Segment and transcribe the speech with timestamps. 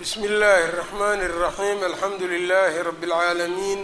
[0.00, 3.80] bsmi اllahi الرحmn الرaحيم alxamdu لlh رb العaalمين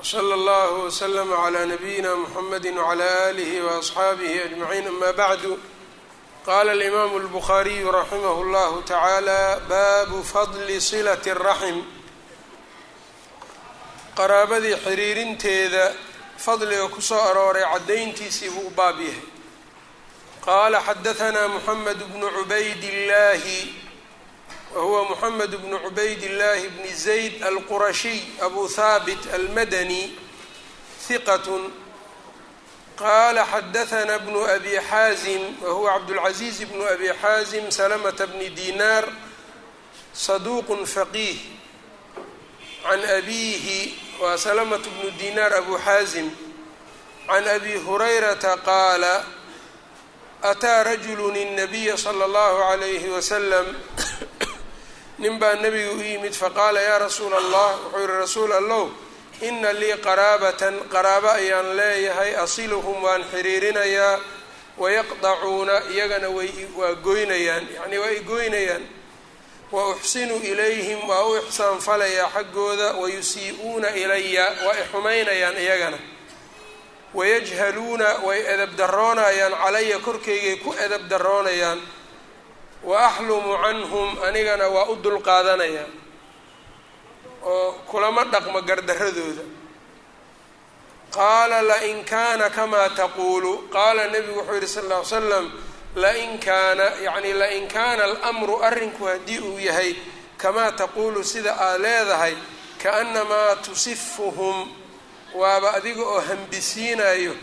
[0.00, 5.42] وslى اllه وslm عlى نbyina mحamedi وعlى آlih وأصxaabih أجمعين ama bعd
[6.46, 11.78] qala الإmam الbخariي raximh اllah taعalى bab fadl صlaة الرaحم
[14.16, 15.92] qaraabadii xiriirinteeda
[16.44, 19.20] fadliga kusoo arooray cadayntiisii buu u baab yahay
[20.46, 23.60] qala xadaثna mحamed بن عubayd الlahi
[24.74, 30.18] whuwa mحamed bn cubayd الlahi bn zayd alqurashiy abu haabit almadani
[31.08, 31.46] hiqat
[32.96, 39.04] qala xadaثna bn abi xaazim wahuwa cabdاlcaزiiz bn abi xaazim slmta bni dinar
[40.12, 41.36] saduq faqih
[42.82, 46.30] can abihi wa slmt bnu dinar abu xaazim
[47.26, 49.24] can abi hurayrata qaala
[50.42, 53.66] ataa rajulu الnabiya slى اllahu عalayh waslm
[55.21, 58.85] nin baa nebiga u yimid faqaala yaa rasuula allah wuxuu yihi rasuul allow
[59.47, 64.15] ina lii qaraabatan qaraabo ayaan leeyahay asiluhum waan xiriirinayaa
[64.81, 68.83] wayaqdacuuna iyagana way waa goynayaan yacnii waa i goynayaan
[69.73, 75.97] wa uxsinu ilayhim waa u ixsaan falayaa xaggooda wayusii-uuna ilaya waa i xumaynayaan iyagana.
[77.13, 81.79] Wayajhaluuna way edab daroonayaan calaya korkaygay ku edab daroonayaan
[82.89, 85.89] wa axlumu canhum anigana waa u dulqaadanayaa
[87.53, 89.43] oo kulama dhaqmo gardaradooda
[91.15, 95.45] qaala lain kaana kamaa taquulu qaala nebigu wuxuu yihi sal ll ly slam
[96.03, 99.91] lain kaana yacni lain kaana alamru arrinku haddii uu yahay
[100.41, 102.35] kamaa taquulu sida aad leedahay
[102.83, 104.57] kaannamaa tusifuhum
[105.41, 107.33] waaba adiga oo hambisiinayo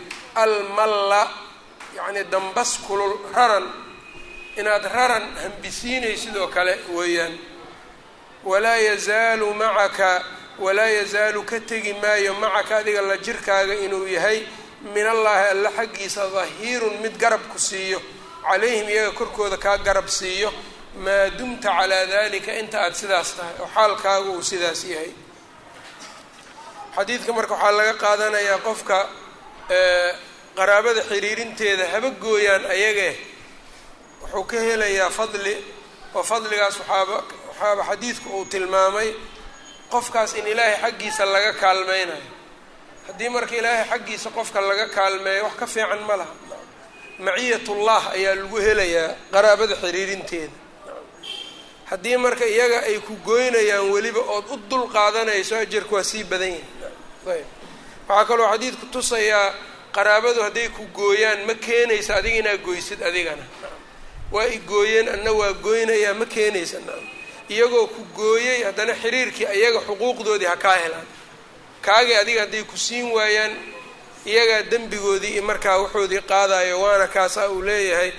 [0.43, 1.21] almalla
[1.97, 3.65] yacni dambas kulul raran
[4.57, 7.37] inaad raran hambisiinay sidoo kale weeyaan
[8.43, 10.23] walaa yazaalu macaka
[10.59, 14.39] walaa yazaalu ka tegi maayo macaka adiga la jirkaaga inuu yahay
[14.93, 17.99] min allaahi alla xaggiisa dahiirun mid garab ku siiyo
[18.47, 20.49] calayhim iyaga korkooda kaa garab siiyo
[21.03, 25.11] maa dumta calaa dalika inta aada sidaas tahay oo xaalkaagu uu sidaas yahay.
[26.95, 28.97] Xadiidka marka waxaa laga qaadanayaa qofka
[30.57, 33.13] qaraabada xiriirinteeda haba gooyaan ayagee
[34.21, 35.55] wuxuu ka helayaa fadli
[36.15, 37.15] oo fadligaas waxaaba
[37.49, 39.09] waxaaba xadiidku uu tilmaamay
[39.93, 42.27] qofkaas in ilaahay xaggiisa laga kaalmeynayo
[43.07, 46.33] haddii marka ilaahay xaggiisa qofka laga kaalmeeyo wax ka fiican ma laha.
[47.25, 50.53] Maciyatullah ayaa lagu helayaa qaraabada xiriirinteeda.
[51.89, 56.53] Haddii marka iyaga ay ku goynayaan weliba ood u dul qaadanayso ajarku waa sii badan
[56.55, 56.63] yahay.
[57.33, 57.45] Ayb.
[58.07, 59.47] Waxaa kaloo xadiidku tusayaa
[59.95, 63.43] qaraabadu hadday ku gooyaan ma keenaysa adiga inaad goysid adigana
[64.31, 67.03] waa i gooyeen anna waa goynayaa ma keenaysa naam
[67.49, 71.07] iyagoo ku gooyey haddana xiriirkii iyaga xuquuqdoodii ha kaa helaan.
[71.81, 73.53] Kaagii adiga hadday ku siin waayaan
[74.25, 78.11] iyagaa dembigoodii markaa waxoodii qaadayo waana kaasaa uu leeyahay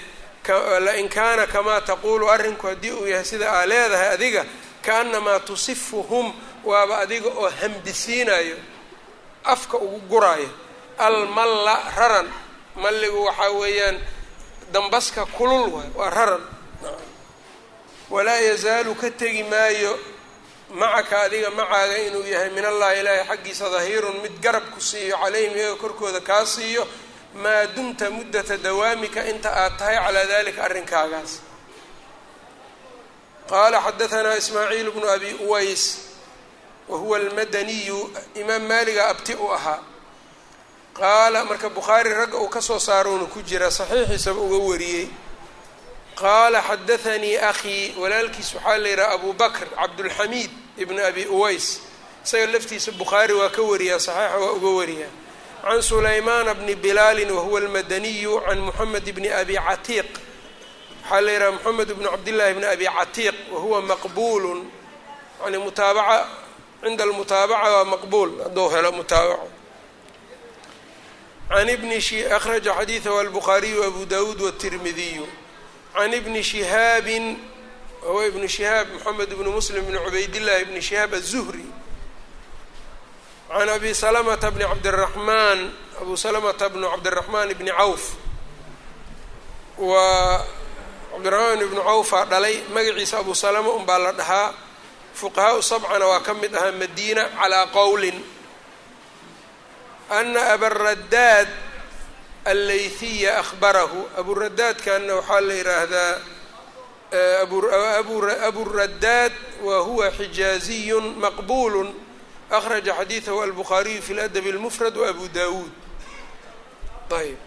[0.87, 4.45] lain kaana kamaa taquulu arrinku haddii uu yahay sida aa leedahay adiga
[4.87, 6.33] kaannamaa tusifuhum
[6.65, 8.57] waaba adiga oo hambisiinayo
[9.45, 10.49] afka ugu guraayo.
[10.99, 12.29] Almalla raran
[12.77, 13.99] malligu waxaa weeyaan
[14.73, 16.45] dambaska kulul waay waa raran.
[18.11, 19.93] Walaa yazaalu ka tegi maayo
[20.81, 25.55] macaka adiga macaaga inuu yahay min allahi ilaahi xaggiisa dahiirun mid garab ku siiyo calayhim
[25.57, 26.87] iyaga korkooda kaa siiyo
[27.43, 31.33] maa dumta muddata dawaamika inta aad tahay calaa dalika arrinkaagaas
[33.51, 35.83] qaala xadahanaa ismaaciil bnu abi uways
[36.89, 37.99] wa huwa almadaniyu
[38.41, 39.79] imaam maaliga abti u ahaa
[40.99, 45.09] qaala marka bukhaari ragga uu ka soo saaroonu ku jira saxiixiisaba uga wariyey.
[46.21, 50.51] Qaala xadathanii akhii walaalkiis waxaa la yidhaha abu bakr cabdulxamiid
[50.83, 51.81] ibn abi uways.
[52.25, 55.11] Isaga laftiisa bukhaari waa ka wariyaa saxiixa waa uga wariyaa.
[55.63, 60.11] Can sulaymaana bni bilaalin wahuwa almadaniyu can moxamed bni abi catiiq.
[61.03, 64.61] Waxaa la yidhaha moxamed bnu cabdillahi bni abi catiiq wahuwa maqbuulun.
[65.45, 66.27] Yani mutaabaca
[66.83, 69.49] cinda almutaabaca waa maqbuul hadduu helo mutaabaco
[71.51, 71.99] can ibni
[72.37, 75.27] akhraja xadiidahu albukhaariyu abu dawuud watirmidiyu
[75.95, 77.39] can ibni shihaabin
[78.03, 81.67] wahuwa ibnu shihaab moxamed bnu muslim bni cubaydillahi bni shihaab aلzuhri
[83.51, 85.59] can abi salamata bni cabdiraxmaan
[86.01, 88.05] abu salamata bnu cabdiraxmaan bni cawf
[89.79, 90.45] waa
[91.13, 94.55] cabdiraxmaan ibnu cawfaa dhalay magaciisa abu salama unbaa la dhahaa
[95.15, 98.17] fuqahaau sabcana waa ka mid ahaa madiina calaa qowlin
[100.19, 101.49] ana abaradaad
[102.53, 106.15] allayhiya ahbarahu aburadaadkanna waxaa la yidhaahdaa
[108.49, 109.33] aburadaad
[109.67, 111.83] wa huwa xijaaziyun maqbulu
[112.51, 115.71] akhraja xadiidahu albukhaariyu fi ladab اlmufrad waabu dawuud
[117.21, 117.39] ayb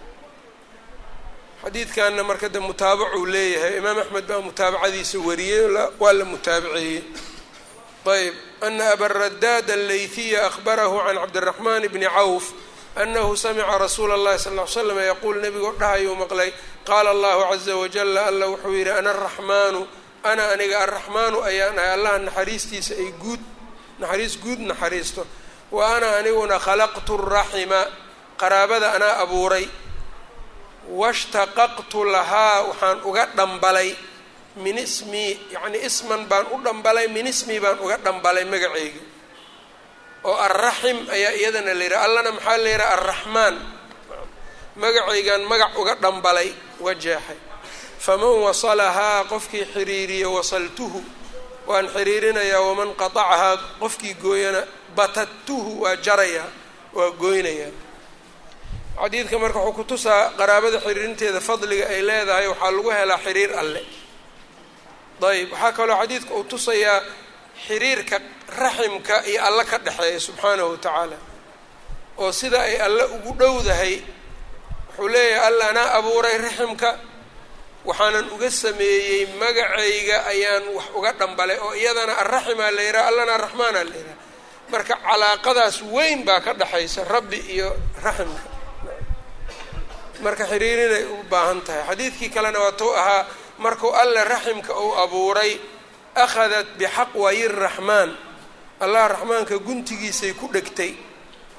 [1.63, 5.63] xadiidkanna marka de mutaabacuu leeyahay imaam axmed baa mutaabacadiisa wariyey
[5.99, 7.01] waa la mutaabaceeyey
[8.05, 12.51] ayb ana abaradaad allayhiya ahbarahu can cabdiraxman bni cawf
[12.95, 16.51] anahu samica rasuula اllahi sal ly slam yaquul nebigoo dhahayuu maqlay
[16.85, 19.87] qaala allahu caza wajala alla wuxuu yidhi ana araxmaanu
[20.23, 23.39] ana aniga arraxmaanu ayaan ahay allaha naxariistiisa ay guud
[23.99, 25.23] naxariis guud naxariisto
[25.71, 27.81] wa ana aniguna khalaqtu raxima
[28.41, 29.65] qaraabada anaa abuuray
[30.91, 33.95] washtaqaqtu lahaa waxaan uga dhambalay
[34.63, 39.01] min ismii yacnii isman baan u dhambalay min ismii baan uga dhambalay magaceyga
[40.29, 43.55] oo arraxim ayaa iyadana la yidhaha allana maxaa la yidhaha arraxmaan.
[44.81, 46.49] Magacaygan magac uga dhambalay
[46.85, 47.37] wajeexay
[48.05, 50.99] faman wasalahaa qofkii xiriiriya wasaltuhu.
[51.69, 54.61] Waan xiriirinayaa waman qatacahaa qofkii gooyana
[54.97, 56.47] batadtuhu waa jarayaa
[56.97, 57.71] waa gooynayaa.
[59.01, 63.81] Xadiidka marka wuxuu ku tusaa qaraabada xiriirinteeda fadliga ay leedahay waxaa lagu helaa xiriir alle
[65.31, 66.99] ayb waxaa kaloo xadiidka uu tusayaa
[67.67, 68.17] xiriirka
[68.61, 71.17] raximka iyo alle ka dhexeeya subxaanahu wa tacaala
[72.21, 73.95] oo sida ay alle ugu dhowdahay.
[74.93, 76.89] Wuxuu leeyahay alla anaa abuuray raximka
[77.87, 83.83] waxaanan uga sameeyey magacayga ayaan wax uga dhambalay oo iyadana arraximaa la yidhaha allana araxmaanaa
[83.89, 84.17] la yidhaha
[84.71, 87.69] marka calaaqadaas weyn baa ka dhexaysa rabbi iyo
[88.05, 88.41] raximka.
[90.23, 91.83] Marka xiriirinay u baahan tahay.
[91.89, 93.23] Xadiidkii kalena waa tou ahaa
[93.57, 95.59] markuu alle raximka uu abuuray
[96.15, 98.11] akhadat bixaqwayi raxmaan.
[98.79, 100.93] Allah raxmaanka guntigiisay ku dhegtay.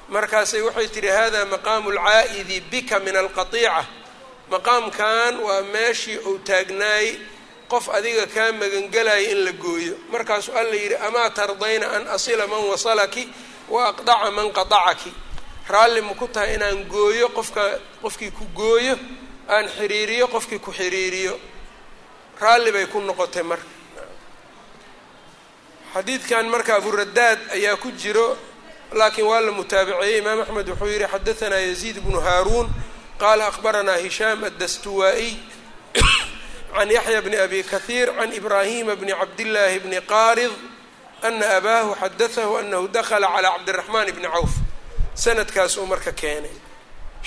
[0.09, 3.85] Markaasay waxay tidhi hada maqaamu alcaa'idi bika min alqatiica.
[4.51, 7.07] Maqaamkan waa meeshii uu taagnaay
[7.71, 9.95] qof adiga kaa magangelaya in la gooyo.
[10.11, 13.23] Markaasuu alla yidhi amaa tardayna an asila man wasalaki
[13.69, 15.11] wa aqdaca man qatacaki
[15.69, 18.95] raalli ma ku tahay inaan gooyo qofka qofkii ku gooyo
[19.49, 21.33] aan xiriiriyo qofkii ku xiriiriyo
[22.41, 23.67] raalli bay ku noqotay marka
[25.93, 28.37] xadiidkan marka aburadaad ayaa ku jiro
[28.99, 32.67] laakiin waa la mutaabiceeyey imaam axmed wuxuu yihi xadaanaa yaziid bnu haaruun
[33.21, 35.33] qaala akhbaranaa hishaam addastuwaa'iy
[36.75, 40.51] can yaxya bni abi kahiir can ibraahima bni cabdillaahi bni qaarid
[41.27, 44.51] ana abaahu xadatahu anahu dakla calaa cabdiraxmaan bni cawf.
[45.23, 46.51] Sanadkaas uu marka keenay.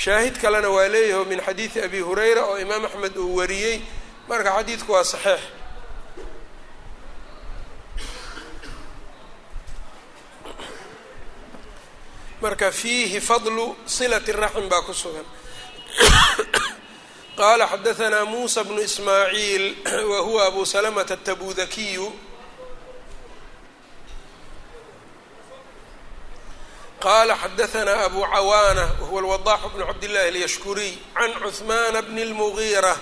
[0.03, 3.77] Shaahid kalena waa leeyaho min xadiidi abi hurayra oo imaam axmed uu wariyey
[4.29, 5.43] marka xadiidku waa saxiix.
[12.43, 15.27] Marka fiihi fadlu silati raxim baa ku sugan.
[17.39, 19.65] Qaala xadaanaa muusa bnu ismaaciil
[20.11, 22.07] wa huwa abu salamata atabudakiyu
[27.05, 32.95] qala xadaanaa abu cawaana wahuwa alwadaaxu bnu cabdillahi alyashkuriy can cuhmaana bni lmugiira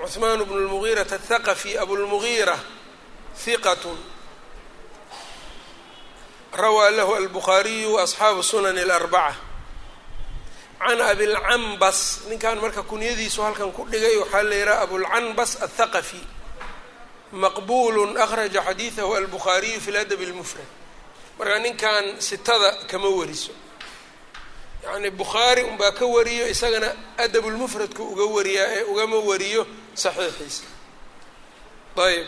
[0.00, 2.56] cuhmaan bnu lmugiirata athaqafi abulmugiira
[3.44, 3.84] hiqat
[6.52, 9.36] rawaa lahu albukhaariyu waasxaabu sunani alarbaca
[10.78, 11.98] can abilcanbas
[12.28, 16.20] ninkan marka kunyadiisu halkan ku dhigay waxaa la yidhaha abulcanbas athaqafi
[17.32, 20.66] maqbulu akhraja xadiidahu albukhaariyu fi ladabi اlmufrad
[21.38, 23.52] marka ninkan sitada kama wariso
[24.84, 26.88] yacni bukhaari unbaa ka wariyo isagana
[27.24, 29.62] adabulmufradku uga wariyaa ee ugama wariyo
[30.02, 30.64] saxiixiisa.
[32.06, 32.26] Ayb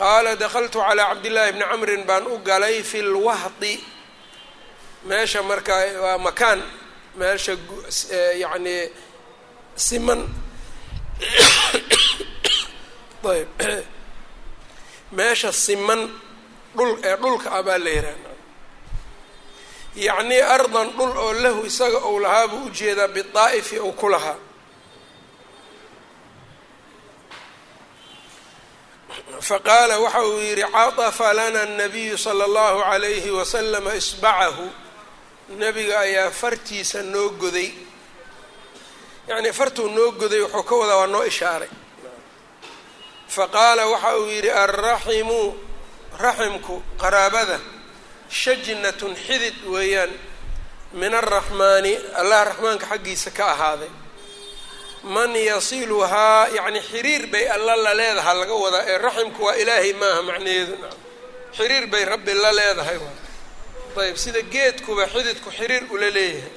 [0.00, 3.74] qaala dakaltu calaa cabdillaahi bni camrin baan u galay fi lwahdi
[5.08, 6.60] meesha marka waa makaan.
[7.18, 7.52] Meesha
[8.42, 8.76] yacni
[9.86, 10.20] siman.
[13.32, 13.48] Ayb
[15.16, 16.00] meesha siman
[16.76, 18.30] dhul ee dhulka ah baa la yihahda
[19.96, 24.36] yacnii ardan dhul oo lahu isaga ou lahaa buu u jeedaa bidaa'ifi ou ku lahaa.
[29.40, 34.66] Faqaala waxa uu yidhi catafa lana anabiyu sala allahu calayhi wasalama isbacahu.
[35.58, 37.70] Nebiga ayaa fartiisa noo goday.
[39.28, 41.68] Yacnii fartuu noo goday wuxuu ka wadaa waa noo ishaaray.
[43.28, 45.40] Faqaala waxa uu yidhi alraximu
[46.18, 47.58] raximku qaraabada
[48.30, 50.10] shajnatun xidid weeyaan
[50.92, 53.88] min alraxmaani allah raxmaanka xaggiisa ka ahaaday.
[55.14, 60.22] Man yasiluhaa yacni xiriir bay alla la leedaha laga wadaa ee raximku waa ilaahay maaha
[60.22, 60.74] macnaheedu.
[61.56, 63.16] Xiriir bay rabbi la leedahay waa.
[64.02, 66.50] Ayb sida geedkuba xididku xiriir ula leeyahay.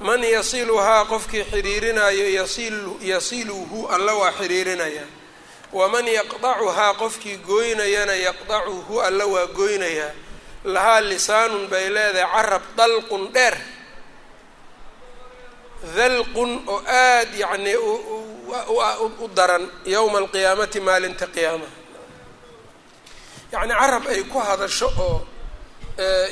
[0.00, 5.04] Man yasiluhaa qofkii xiriirinayo yasilu yasiluhu alla waa xiriirinaya
[5.78, 10.12] waman yaqdacuhaa qofkii gooynayana yaqdacuhu alla waa gooynayaa
[10.74, 13.56] lahaa lisaanun bay leedahay carab dalqun dheer.
[15.96, 19.64] Dalqun oo aada yacnii u daran
[19.94, 21.76] yowma alqiyaamati maalinta qiyaamaha
[23.52, 25.18] yacni carab ay ku hadasho oo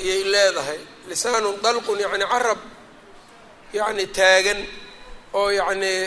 [0.08, 0.80] yay leedahay.
[1.08, 2.58] Lisaanun dalqun yacni carab
[3.78, 4.60] yacni taagan
[5.38, 6.00] oo yacnii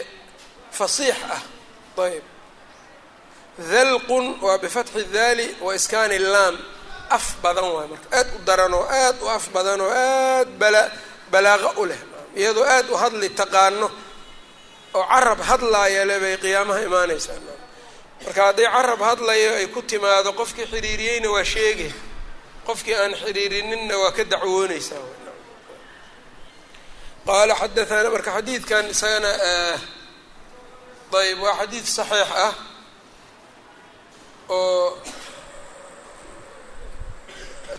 [0.77, 1.41] fasiix ah.
[2.05, 2.23] Ayb
[3.57, 6.55] dalqun waa bifatxi daali wa iskaani laam.
[7.09, 8.07] Af badan waay marka.
[8.17, 10.83] Aad u daran oo aad u af badan oo aad bala
[11.31, 12.01] balaaqo u leh.
[12.39, 13.87] Iyadoo aad u hadli taqaano
[14.97, 17.39] oo carab hadlaaya bay qiyaamaha imaanaysaa.
[18.25, 21.91] Marka hadday carab hadlayo ay ku timaado qofkii xiriiriyeyna waa sheegay
[22.67, 25.05] qofkii aan xiriirininna waa ka dacwooneysaa
[27.27, 29.29] qaala xadaana marka xadiidkan isagana
[31.21, 32.53] ayb waa xadiid saxiix ah
[34.49, 34.97] oo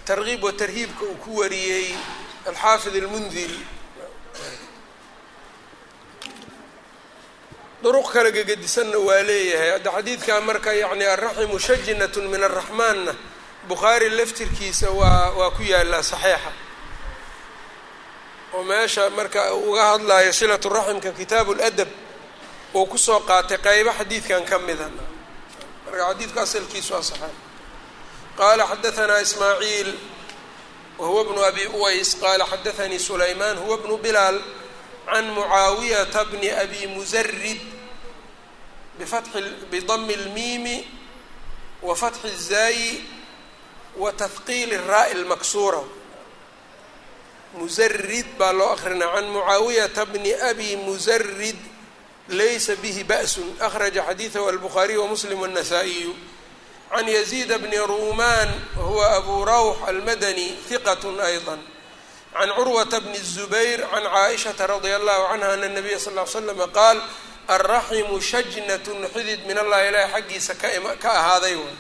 [0.05, 1.95] targiib wa tarhiibka uu ku wariyey
[2.49, 3.61] alxaafid almundiri
[7.83, 9.71] duruq kale gegedisanna waa leeyahay.
[9.77, 13.13] Hadda xadiidkan marka yacni alraximu shajinat min araxmaanna
[13.69, 16.53] bukhaari laftirkiisa waa waa ku yaalaa saxiixa.
[18.55, 21.89] Oo meesha marka uga hadlayo silatu raximka kitaabu ladab
[22.75, 24.89] uu ku soo qaatay qeybo xadiidkan ka mida
[25.94, 27.36] marka xadiidku asalkiisu waa saxiix
[28.40, 29.90] qaala xadahanaa ismaaciil
[31.00, 34.38] wahuwa bnu abi uways qaala xadaanii sulaymaan huwa bnu bilaal
[35.10, 37.62] can mucaawiyata bni abi musarid
[39.00, 39.40] bifatxi
[39.72, 40.78] bidami اlmiimi
[41.88, 42.92] wa fatxi الzaayi
[44.02, 45.84] wa tahqiili الraa'i اlmaksuura
[47.60, 51.58] musarid baa loo akrinaa can mucaawiyata bni abi musarid
[52.30, 56.14] laysa bihi ba'sun akhraja xadiidahu albukhaariyu wamuslim wالnasaa-iyu
[56.90, 61.58] can yaziida bni ruumaan wahuwa abu rawx almadani hiqat ayضa
[62.34, 67.02] can curwata bni الzubayr can caaishata radia allahu canha ana nabiya sal ly slama qaal
[67.48, 70.54] alraximu shajnat xidid min allahi ilaahi xaggiisa
[71.02, 71.78] ka ahaaday waay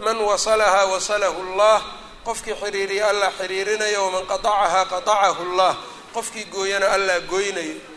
[0.00, 1.80] man wasalahaa wasalahu اllah
[2.24, 5.72] qofkii xiriiriya allah xiriirinayo waman qatacahaa qatacahu اllah
[6.12, 7.89] qofkii gooyana allah gooynayo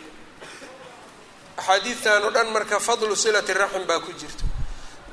[1.57, 4.43] axaadiidtan oo dhan marka fadlu silati raxim baa ku jirta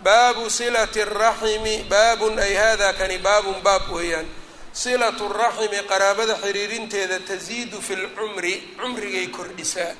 [0.02, 4.26] baabu silati الraximi baabun ay hada kani baabun baab weeyaan.
[4.72, 9.94] Silatu raximi qaraabada xiriirinteeda tasiidu fi lcumri cumrigay kordhisaa.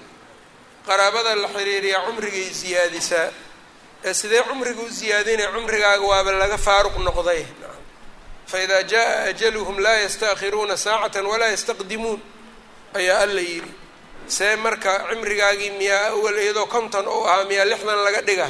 [0.87, 3.29] Qaraabada la xiriiriyaa cumrigay siyaadisaa
[4.05, 7.47] ee sidee cumriga u siyaadinaya cumrigaaga waaba laga faaruq noqday?
[8.51, 12.21] Faida jaa ajaluhum laa yastaakhiruuna saacata walaa yastaqdimuun.
[12.99, 13.71] Ayaa alla yidhi
[14.27, 18.49] see marka cimrigaagii miyaa awal iyadoo konton ou ahaa miyaa lixdan laga dhiga.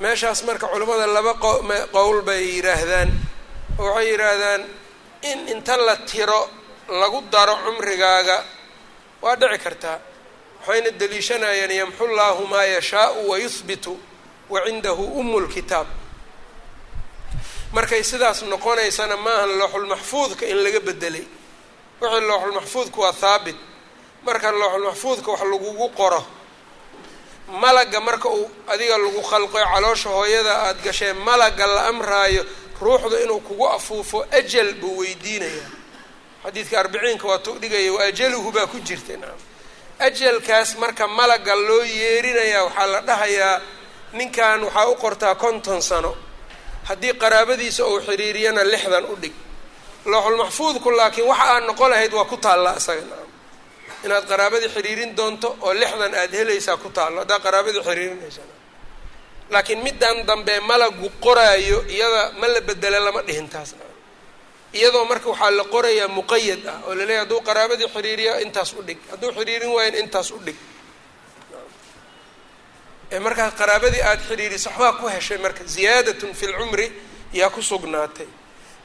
[0.00, 1.34] Meeshaas marka culimmada laba
[1.94, 3.10] qowl bay yidhaahdaan
[3.78, 4.62] oo waxay yidhaahdaan
[5.30, 6.40] in inta la tiro
[7.00, 8.36] lagu daro cumrigaaga
[9.22, 9.98] waa dhici kartaa
[10.60, 13.92] waxayna deliishanayaan yamxu llaahu maa yashaau wayuhbitu
[14.52, 15.86] wa cindahu umu lkitaab
[17.72, 21.24] markay sidaas noqonaysana maahan looxulmaxfuudka in laga bedelay
[22.00, 23.56] wixii looxulmaxfuudka waa haabit
[24.26, 26.22] marka looxulmaxfuudka wax lagugu qoro.
[27.62, 32.42] Malaga marka uu adiga lagu khalqoy caloosha hooyada aada gashee malaga la amraayo
[32.80, 35.70] ruuxda inuu kugu afuufo ajal buu weydiinayaa.
[36.44, 39.38] Xadiidka arbiciinka waa tu dhigaya wa ajaluhu baa ku jirta naam.
[39.98, 43.60] Ajalkaas marka malaga loo yeerinayaa waxaa la dhahayaa
[44.12, 46.12] ninkan waxaa u qortaa konton sano.
[46.88, 49.32] Haddii qaraabadiisa uu xiriiriyana lixdan u dhig.
[50.06, 53.28] Looxulmaxfuudku laakiin waxa aad noqon lahayd waa ku taallaa isaga naam
[54.04, 58.42] inaad qaraabadii xiriirin doonto oo lixdan aada helaysaa ku taallo haddaad qaraabadii xiriirinaysa
[59.52, 63.70] laakiin middan dambe malagu qoraayo iyada ma la bedela lama dhihin taas.
[64.78, 68.98] Iyadoo marka waxaa la qorayaa muqayad ah oo laleeyahy hadduu qaraabadii xiriiriya intaas u dhig.
[69.10, 70.56] Hadduu xiriirin waayan intaas u dhig.
[73.26, 76.86] Markaas qaraabadii aada xiriiriso waxbaa ku heshay marka ziyaadatun fi lcumri
[77.38, 78.26] yaa ku sugnaatay.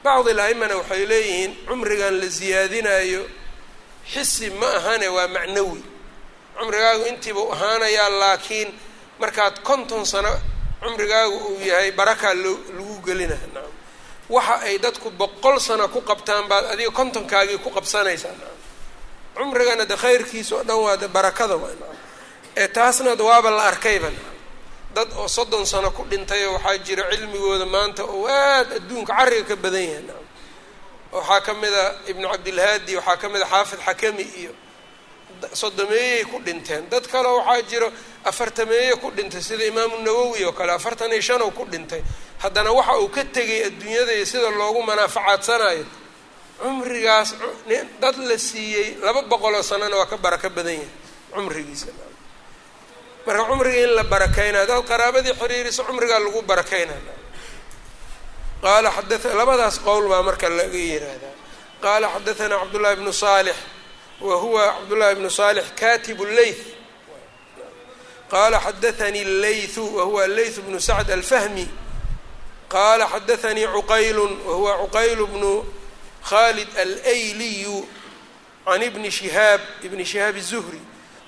[0.04, 3.22] Bacdi la-imana waxay leeyihiin cumrigan la siyaadinayo
[4.12, 5.82] xisi ma ahane waa macnawi.
[6.58, 8.68] Cumrigaagu intiibuu ahaanayaa laakiin
[9.20, 10.30] markaad konton sano
[10.82, 13.72] cumrigaagu uu yahay barakaa loo lagu gelinaya nacam
[14.34, 18.32] waxa ay dadku boqol sano ku qabtaan baad adiga kontonkaagii ku qabsanaysaa.
[18.40, 18.56] Nacam
[19.36, 21.68] cumrigana de khayrkiisa oo dhan waa de barakada waa.
[21.80, 21.96] Nacam
[22.60, 24.36] ee taasna waaba la arkayba nacam
[24.96, 29.56] dad oo soddon sano ku dhintayoo waxaa jira cilmigooda maanta oo aad adduunka carriga ka
[29.62, 30.02] badan yahay.
[30.08, 30.25] Nacam
[31.12, 34.52] waxaa ka mid a ibnu cabdilhaadi waxaa ka mid a xaafid xakami iyo
[35.52, 36.88] soddomeeyey ku dhinteen.
[36.90, 37.92] Dad kale waxaa jiro
[38.24, 42.02] afartameeye ku dhintay sida imaamu nawowi oo kale afartan iyo shan ku dhintay.
[42.42, 45.84] Haddana waxa uu ka tegay adduunyada iyo sida loogu manaafacadsanayo.
[46.60, 47.34] Cumrigaas
[48.00, 50.88] dad la siiyey laba boqoloo sanana waa ka barako badan yahay
[51.34, 51.92] cumrigiisa.
[53.26, 57.00] Marka cumriga in la barakeynayo dad qaraabadii xiriiriso cumrigaa lagu barakeynayo
[58.62, 61.34] qaala xadaa labadaas qowl baa marka laga yihahdaa
[61.84, 63.56] qaala xadaanaa cabdullahi bnu saalix
[64.20, 66.64] wa huwa cabdullahi bnu saalix katib leyth
[68.30, 71.68] qala xadaanii leythu wa huwa leyth bnu sacd alfahmi.
[72.68, 75.64] Qala xadaanii cuqaylu wa huwa cuqayl bnu
[76.28, 77.86] khalid alayliyu
[78.64, 80.80] can ibni shihaab ibni shihaab الzuhri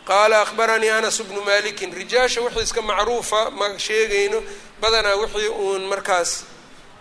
[0.09, 4.43] qaala akhbaranii anas bnu malikin rijaasha wixii iska macruufa ma sheegayno
[4.81, 6.43] badanaa wixii uun markaas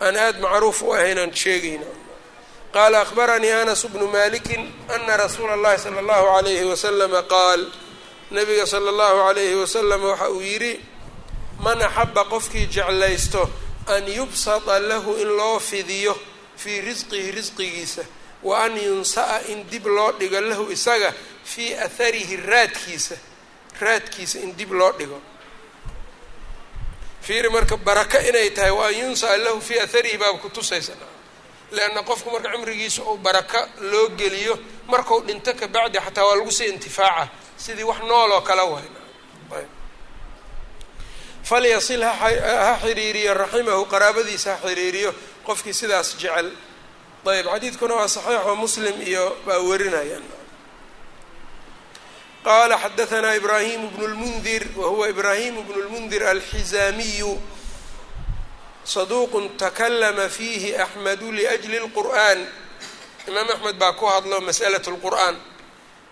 [0.01, 1.85] aan aada macruuf u ahayn sheegayno
[2.73, 7.61] qaala akhbaranii anas bnu malikin ana rasuula اllahi salى اllahu alayhi waslama qaal
[8.31, 10.79] nabiga sala allahu alayhi wasalam waxa uu yidhi
[11.59, 13.49] man axaba qofkii jeclaysto
[13.87, 16.17] an yubsada lahu in loo fidiyo
[16.57, 18.05] fii risqihi risqigiisa
[18.43, 21.13] wa an yunsa'a in dib loo dhigo lahu isaga
[21.43, 23.15] fii atharihi raadkiisa
[23.79, 25.21] raadkiisa in dib loo dhigo
[27.28, 30.92] fiiri marka baraka inay tahay wa an yunsa'a lahu fii atharihi baaba kutusaysa
[31.76, 34.54] leanna qofku marka cumrigiisa uu baraka loo geliyo
[34.92, 37.28] marku dhinto kabacdi xataa waa lagu sii intifaaca
[37.64, 38.86] sidii wax nool oo kale way
[41.48, 45.10] falyasil ha xiriiriyo raximahu qaraabadiisa ha xiriiriyo
[45.46, 46.48] qofkii sidaas jecel.
[47.28, 50.24] Ayb xadiidkuna waa saxiixo muslim iyo baa warinayaan
[52.43, 57.41] qala xadaanaa ibraahim bnu lmundir wa huwa ibraahim bnu lmundir alxizaamiyu
[58.83, 62.39] saduuqu takalama fiihi axmedu liajli اlqur'an
[63.27, 65.35] imaam axmed baa ku hadlo mas'alaة اlqur'an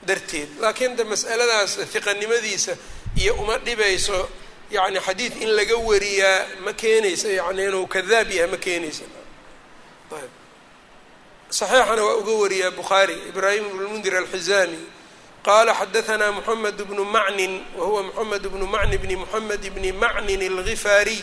[0.07, 2.73] darteed laakiin de mas'aladaas hiqanimadiisa
[3.17, 4.29] iyo uma dhibayso
[4.71, 9.03] yani xadiid in laga wariyaa ma keenaysa yani inuu kadaab yahay ma keenaysa
[10.15, 10.31] ayb
[11.51, 14.79] صaxiixana waa uga wariyaa bukhaari ibraahim bn lmundir alxizaami
[15.45, 21.21] qala xadaanaa moxamed bnu macnin wa huwa moxamed bnu macni bni moxamed bni macnin اlgifaariy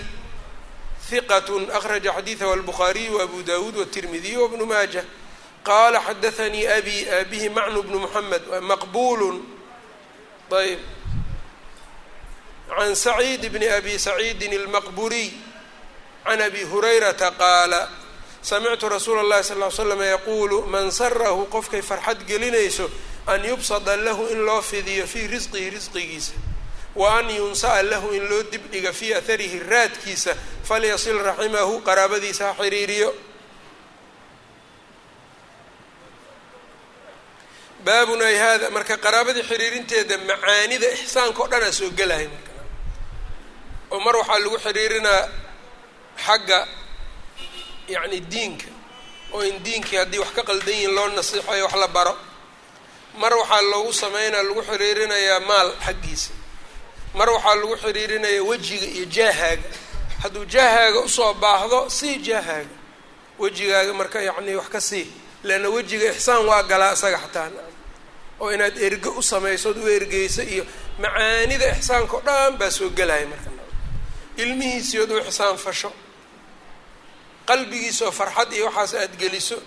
[1.10, 5.04] hiqat akhraja xadiidahu albukhaariyu wabu dawuud wالtirmidiy wbnu maaja
[5.64, 9.42] qala xadaanii abi abihi macnu bnu moxamed maqbulu
[10.50, 10.80] ayb
[12.76, 15.30] can saciid bni abi saciidin اlmaqburiy
[16.24, 17.88] can abi hurayrata qaala
[18.42, 22.90] samictu rasuula اllahi sal ly slam yaquulu man sarahu qofkay farxad gelinayso
[23.27, 26.33] an yubsada lahu in loo fidiyo fii risqihi risqigiisa
[26.95, 33.09] wa an yunsa'a lahu in loo dibdhiga fii atharihi raadkiisa falyasil raximahu qaraabadiisa ha xiriiriyo
[37.85, 42.51] baabun ay hada marka qaraabadii xiriirinteeda macaanida ixsaanka o dhan aa soo gelaya marka
[43.93, 45.21] oo mar waxaa lagu xiriirinaa
[46.25, 46.59] xagga
[47.93, 48.67] yacni diinka
[49.33, 52.13] oo in diinkii haddii wax ka qaldan yihiin loo nasiixayo wax la baro
[53.21, 56.31] mar waxaa loogu sameynaa lagu xiriirinayaa maal xaggiisa.
[57.17, 59.69] Mar waxaa lagu xiriirinayaa wejiga iyo jaahaaga
[60.23, 62.75] hadduu jaahaaga u soo baahdo sii jaahaaga
[63.39, 65.07] wejigaaga marka yacni wax ka sii.
[65.43, 67.49] Leanna wejiga ixsaan waa galaa isaga xataa
[68.41, 70.63] oo inaad erge u samaysood u ergeyso iyo
[71.01, 73.49] macaanida ixsaanka o dhan baa soo gelaya marka.
[74.37, 75.91] Ilmihiisii ood u ixsaan fasho.
[77.47, 79.57] Qalbigiisa oo farxad iyo waxaas aada geliso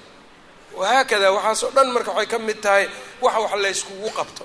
[0.78, 2.84] wahaakada waxaas oo dhan marka waxay ka mid tahay
[3.24, 4.44] waxa wax layskugu qabto.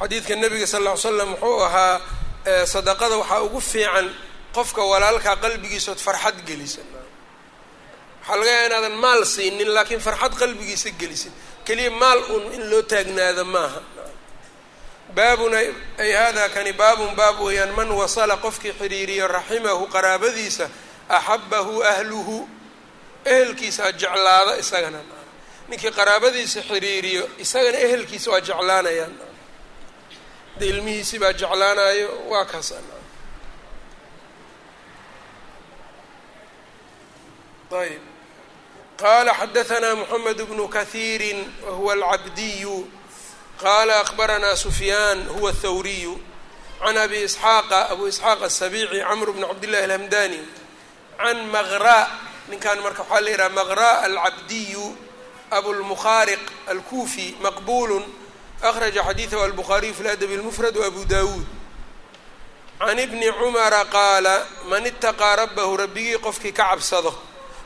[0.00, 2.00] Xadiidka nabiga sal lla ly slam wuxuu ahaa
[2.74, 4.06] sadaqada waxaa ugu fiican
[4.56, 6.80] qofka walaalkaa qalbigiisaood farxad gelisa
[8.20, 11.32] waxaa laga yaaba inaadan maal siinin laakiin farxad qalbigiisa gelisin.
[11.66, 13.80] Keliya maal un in loo taagnaado maaha.
[15.16, 15.54] Baabun
[16.02, 20.66] ay hada kani baabun baab weeyaan man wasala qofkii xiriiriyo raximahu qaraabadiisa
[21.08, 22.36] axabahu ahluhu
[23.24, 25.00] ehelkiisaa jeclaada isagana
[25.68, 29.14] ninkii qaraabadiisa xiriiriyo isagana ehelkiisa waa jeclaanayaan
[30.58, 32.72] de ilmihiisi baa jeclaanayo waa kaas
[37.82, 38.02] ayb
[39.00, 41.32] qala xadaanaa moxamed bnu kahiiri
[41.66, 42.76] wahuwa alcabdiyu
[43.62, 46.14] qala akbaranaa sufyaan huwa athawriyu
[46.82, 50.40] can abi isxaaqa abu isxaaq asabici camr bn cabdillahi alhamdani
[51.18, 51.98] can maqra
[52.50, 54.96] ninkan marka waxaa la yidhaha maqra alcabdiyu
[55.50, 56.40] abulmukhaariq
[56.72, 57.98] alkufi maqbulu
[58.62, 61.46] akhraja xadiidahu albukhaariyu fi ladabi اlmufrad wabu dawuud
[62.78, 67.12] can ibni cumara qaala man itaqaa rabbahu rabbigii qofkii ka cabsado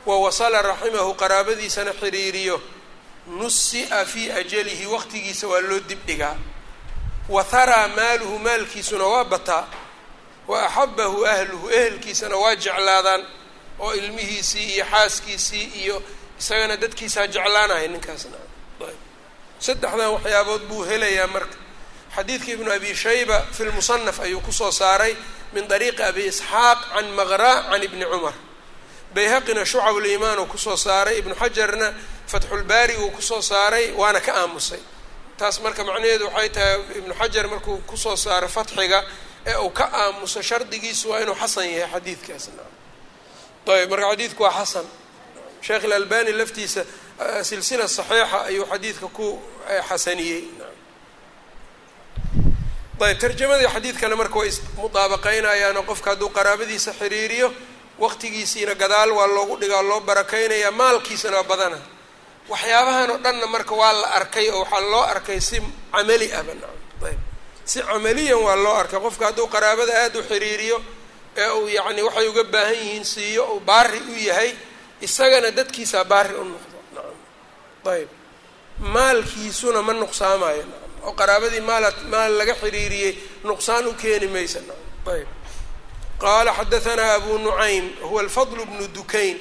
[0.05, 2.61] wa wasala raximahu qaraabadiisana xiriiriyo
[3.27, 6.35] nusi'a fii ajalihi waqtigiisa waa loo dibdhigaa
[7.29, 9.67] wa haraa maaluhu maalkiisuna waa bataa
[10.47, 13.23] wa axabahu ahluhu ehelkiisana waa jeclaadaan
[13.79, 15.95] oo ilmihiisii iyo xaaskiisii iyo
[16.39, 18.37] isagana dadkiisaa jeclaanaya ninkaasna.
[19.65, 21.55] Saddexdan waxyaabood buu helayaa marka.
[22.15, 25.13] Xadiidka ibnu abi shayba fi lmusanaf ayuu ku soo saaray
[25.53, 28.33] min dariiqi abi isxaaq can maqra can ibni cumar.
[29.15, 31.87] Bayhaqina shucab limaan uu ku soo saaray ibnu xajarna
[32.31, 34.79] fatxulbaari uu ku soo saaray waana ka aamusay.
[35.39, 38.99] Taas marka macnaheedu waxay tahay ibnu xajar markuu ku soo saaro fatxiga
[39.49, 42.63] ee uu ka aamuso shardigiisu waa inuu xasan yahay xadiidkaasna
[43.73, 44.85] ayb marka xadiidku waa xasan.
[45.61, 46.81] Sheekh ilalbani laftiisa
[47.49, 49.27] silsila saxiixa ayuu xadiidka ku
[49.89, 50.43] xasaniyey.
[53.01, 57.47] Ayb tarjamadii xadiidkana marka way ismudaabaqeynayaanoo qofka hadduu qaraabadiisa xiriiriyo
[58.03, 61.77] waqtigiisiina gadaal waa loogu dhigaa loo barakeynayaa maalkiisana badana.
[62.49, 65.57] Waxyaabahan oo dhanna marka waa la arkay oo waxaa loo arkay si
[65.91, 66.51] camali ahba
[67.09, 67.19] ayb
[67.65, 68.99] si camaliyan waa loo arkay.
[68.99, 70.77] Qofka hadduu qaraabada aada u xiriiriyo
[71.41, 74.51] ee uu yacni waxay uga baahan yihiin siiyo uu baari u yahay
[75.05, 76.77] isagana dadkiisaa baari u noqdo.
[76.95, 77.17] Nacam
[77.93, 78.09] ayb
[78.93, 83.13] maalkiisuna ma nuqsaamayo nacam oo qaraabadii maala maal laga xiriiriyey
[83.47, 84.59] nuqsaan u keeni maysa.
[84.67, 85.27] Nacam ayb
[86.23, 89.37] qaala xadahanaa abu nucaym huwa alfadl bnu dukayn.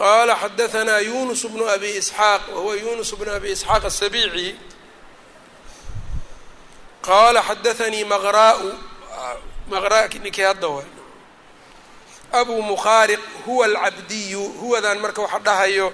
[0.00, 4.48] Qaala xadahanaa yunus bnu abi isxaaq wahuwa yunus bnu abi isxaaq asabici
[7.06, 8.68] qaala xadaanii maqraa-u
[9.70, 10.88] maqra ninkii hadda waay.
[12.40, 15.88] Abu mukhaariq huwa alcabdiyu huwadan marka waxa dhahayo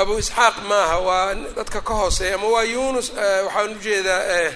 [0.00, 3.08] abu isxaaq maaha waa dadka ka hooseeya ama waa yunus
[3.44, 4.52] waxaan u jeedaa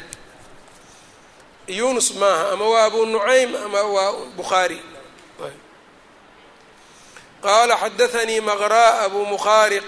[1.78, 4.80] yunus maaha ama waa abu nucaym ama waa bukhaari.
[7.44, 9.84] Qaala xadaanii maqraa abu mukhaariq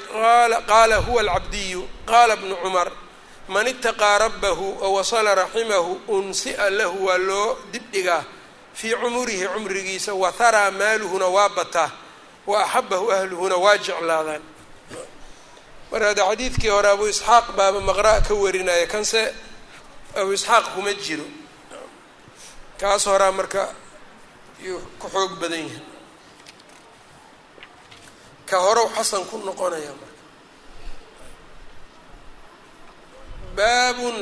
[0.70, 2.88] qaala huwa alcabdiyu qaala bnu cumar
[3.48, 5.02] man itaqaa rabbahu oo
[5.34, 8.24] raximahu unsi'a lahu waa loo dibdhigaa
[8.74, 11.90] fii cumurihi cumrigiisa wa haraa maaluhuna waa bataa
[12.46, 14.42] wa axabahu ahluhuna waa jeclaadaan.
[15.90, 19.34] Marka hadda xadiidkii hore abu isxaaq baaba maqra' ka warinaya kanse
[20.16, 21.24] abu isxaaq kuma jiro.
[22.80, 23.74] Kaas horaa marka
[24.64, 25.82] yuu ku xoog badan yahay.
[28.46, 29.92] Ka horow xasan ku noqonaya
[33.58, 34.16] baabun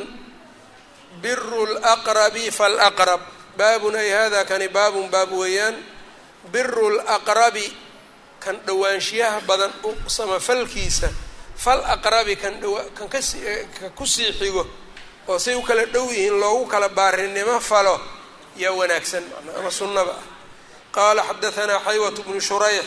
[1.23, 3.21] biru laqrabi falaqrab
[3.59, 5.77] baabun ay hada kani baabun baab weeyaan.
[6.53, 7.67] Biru laqrabi
[8.41, 9.73] kan dhowaanshiyaha badan
[10.17, 11.09] samafalkiisa
[11.65, 13.39] fal aqrabi kan dhawa kan kasi
[13.77, 14.65] ka ku sii xigo
[15.29, 18.01] oo say u kala dhow yihiin loogu kala baarinimo falo
[18.57, 19.25] yaa wanaagsan
[19.59, 20.15] ama sunnaba.
[20.15, 20.25] Ah
[20.97, 22.87] qaala xadahanaa xaywat bnu shurayx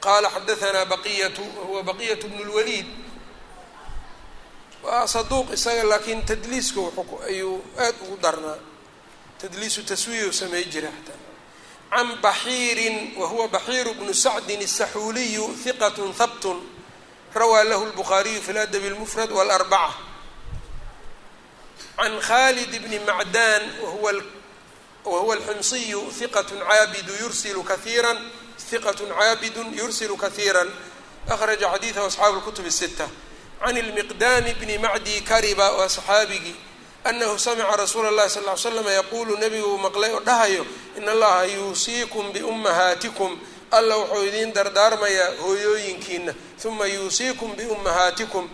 [0.00, 2.86] qaala xadahanaa baqiyatu wahuwa baqiyatu bnu lwaliid
[4.84, 6.80] waa saduuq isaga laakiin tadliiska
[7.28, 8.56] ayuu aada ugu darnaa.
[9.40, 11.20] Tadliisu taswiya u samey jira xataa
[11.94, 16.58] can baxiirin wa huwa baxiiru bnu sacdin asaxuuliyu hiqatun habtun
[17.34, 19.94] rawaa lahu lbukhaariyu fi ladabi lmufrad walarbaca
[21.96, 23.62] can khalid bni macdaan
[25.04, 28.12] wahuwa alximsiyu hiqatun caabidu yursilu kaiira
[28.70, 30.66] hiqatun caabidun yursilu kahiira
[31.28, 33.06] akhraja xadiidahu asxaabu lkutub sita
[33.64, 36.56] can ilmiqdaami bni macdi kariba waa saxaabigii
[37.04, 42.32] anahu samica rasuula اllahi sal ly slama yaquulu uu maqlay oo dhahayo in allaha yuusiikum
[42.32, 43.38] biummahaatikum
[43.70, 48.48] alla wuxuu idiin dardaarmayaa hooyooyinkiina uma yuusiikum biummahaatikum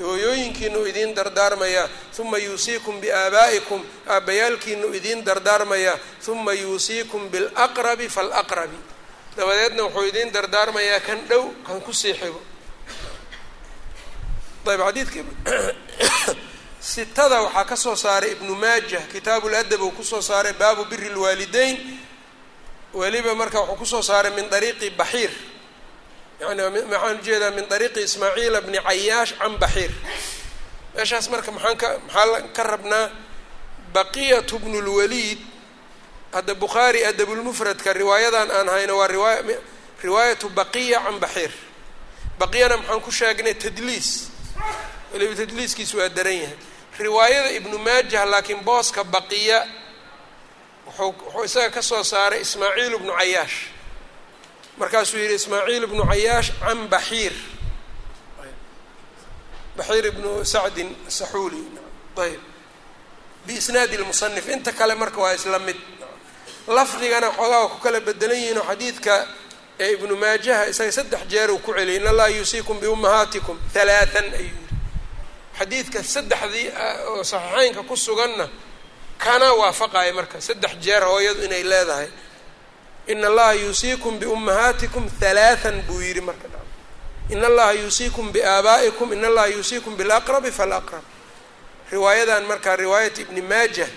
[0.00, 8.78] hooyooyinkiinu idiin dardaarmayaa uma yuusiikum biaabaa'ikum aabbayaalkiinu idiin dardaarmayaa uma yuusiikum bilaqrabi falaqrabi
[9.36, 12.40] dabadeedna wuxuu idiin dardaarmayaa kan dhow kan ku sii xigo
[14.72, 15.20] ayb xadiidka
[16.80, 21.08] sitada waxaa ka soo saaray ibnu maajah kitaabu ladab uu ku soo saaray baabu biri
[21.08, 21.76] lwaalideyn
[22.94, 25.30] weliba marka wuxuu ku soo saaray min dariiqi baxiir
[26.40, 29.90] yani maxaan u jeedaa min dariiqi ismaaciila bni cayaash can baxiir
[30.96, 33.06] meeshaas marka maxaan ka maxaa ka rabnaa
[33.94, 35.38] baqiyatu bnu lwaliid
[36.34, 39.42] hadda bukhaari adabulmufradka riwaayadan aan hayno waa riwaaya
[40.04, 41.50] riwaayatu baqiya can baxiir
[42.40, 44.08] baqiyana maxaan ku sheegnay tadliis
[45.12, 46.56] weliba tadliiskiisu waa daran yahay.
[46.98, 49.58] Riwaayada ibnu maajah laakiin booska baqiya
[50.86, 53.56] wuxuu isaga ka soo saaray ismaaciil ibnu cayaash.
[54.78, 57.32] Markaasuu yihi ismaaciil ibnu cayaash can baxiir.
[59.76, 61.62] Baxiir ibnu sacdin saxuuli.
[62.18, 62.40] Ayb.
[63.46, 65.76] Biisnaadi lmusanif inta kale marka waa isla mid.
[66.66, 69.14] Lafdigana xoogaa waa ku kala bedelan yihiin oo xadiidka
[69.80, 74.44] ee ibnu maajaha isaga saddex jeer uu ku celiyay in allaha yuusiikum biummahaatikum halaatan ayuu
[74.44, 74.74] yidhi.
[75.58, 76.66] Xadiidka saddexdii
[77.08, 78.48] oo saxiixeynka ku suganna
[79.18, 82.08] kana waafaqaya marka saddex jeer hooyadu inay leedahay
[83.06, 86.48] in allaha yuusiikum biummahaatikum halaatan buu yidhi marka.
[87.30, 91.02] In allaha yuusiikum biaabaa'ikum in allaha yuusiikum bilaqrabi falaqrab
[91.92, 93.88] riwaayadan marka riwaayat ibni maajah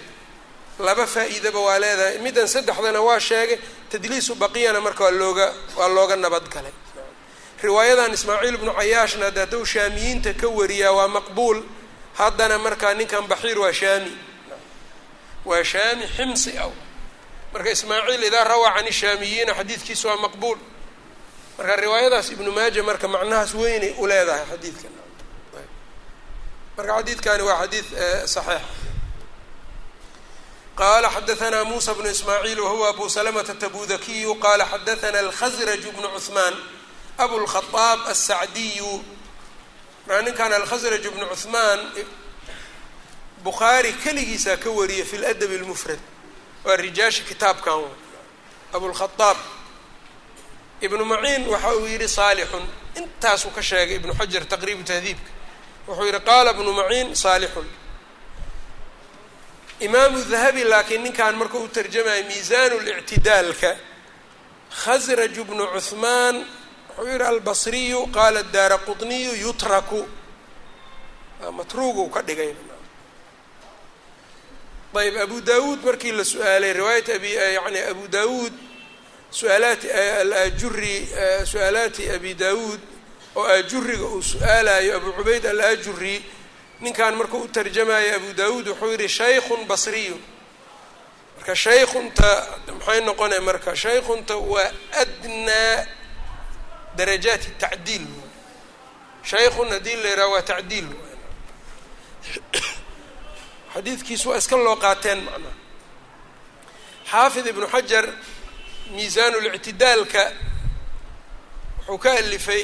[0.87, 2.17] laba faa-iidaba waa leedahay.
[2.25, 3.57] Middan saddexdana waa sheegay
[3.91, 6.71] tadliisu baqiyana marka waa looga waa looga nabad galay.
[7.63, 11.59] Riwaayadan ismaaciil ibnu cayaashna de hadduu shaamiyiinta ka wariyaa waa maqbuul.
[12.19, 14.11] Haddana markaa ninkan baxiir waa shaami.
[15.45, 16.71] Waa shaami ximsi aw.
[17.53, 20.57] Marka ismaaciil idaa rawaa can ishaamiyiina xadiidkiisa waa maqbuul.
[21.57, 24.87] Marka riwaayadaas ibnu maaja marka macnahaas weynay u leedahay xadiidka
[26.77, 27.85] marka xadiidkani waa xadiid
[28.33, 28.61] saxiix
[30.80, 36.54] qala xadaثna musa bnu ismaaciil wahuwa abu salamata tabudakiyu qala xadaثna alkhasraj bnu cuثmaan
[37.24, 38.92] abulkhaaab asacdiyu
[40.06, 41.80] markaa ninkan alkhasraj bnu cuثmaan
[43.44, 45.98] bukhaari keligiisaa ka wariyay fi ladab اlmufrad
[46.64, 47.80] waa rijaasha kitaabkan
[48.76, 49.36] abulkhaaab
[50.86, 52.64] ibnu maciin waxa uu yihi saalixun
[53.00, 55.30] intaasuu ka sheegay ibnu xajar taqriibu tahdiibka
[55.88, 57.66] wuxuu yihi qaala ibnu maciin saalixun
[59.85, 63.71] imaamu dahabi laakiin ninkan marka u tarjamaya miisaan lictidaalka
[64.83, 66.35] khasraju bnu cuثmaan
[66.97, 70.01] wuxuu yihi albasriyu qaala daara quطniyu yutraku
[71.57, 72.53] matruugu ka dhigay.
[75.01, 78.53] Ayb abu dawuud markii la su'aalay riwaayat abi yani abu dawuud
[79.39, 79.87] su'aalaati
[80.21, 80.95] alajuri
[81.51, 82.79] su'aalaati abi dawuud
[83.35, 86.15] oo ajuriga uu su'aalayo abu cubayd alajuri
[86.81, 90.21] ninkan markuu u tarjamayo abu dawuud wuxuu yihi shaykhun basriyun
[91.37, 92.29] marka shaykhunta
[92.77, 93.75] maxay noqonaya marka?
[93.75, 95.85] Shaykhunta waa adnaa
[96.97, 98.05] darajaati tacdiil.
[99.29, 100.87] Shaykhun haddii la yidhaha waa tacdiil.
[103.73, 105.55] Xadiidkiisu waa iska loo qaateen macnaha
[107.11, 108.05] xaafid ibnu xajar
[108.93, 110.23] miisaanulictidaalka
[111.87, 112.63] wuxuu ka alifay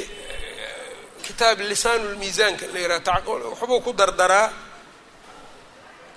[1.27, 3.21] kitaab lisaanulmiisaanka la yidhaha
[3.51, 4.49] waxbuu ku dardaraa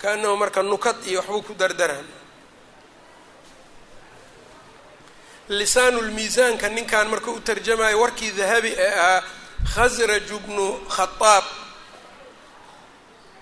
[0.02, 2.04] kaanahu marka nukad iyo waxbuu ku dardaraa
[5.48, 9.22] lisaanulmiisaanka ninkan marka u tarjamayo warkii dahabi ee ahaa
[9.74, 11.44] khasraju bnu khaaab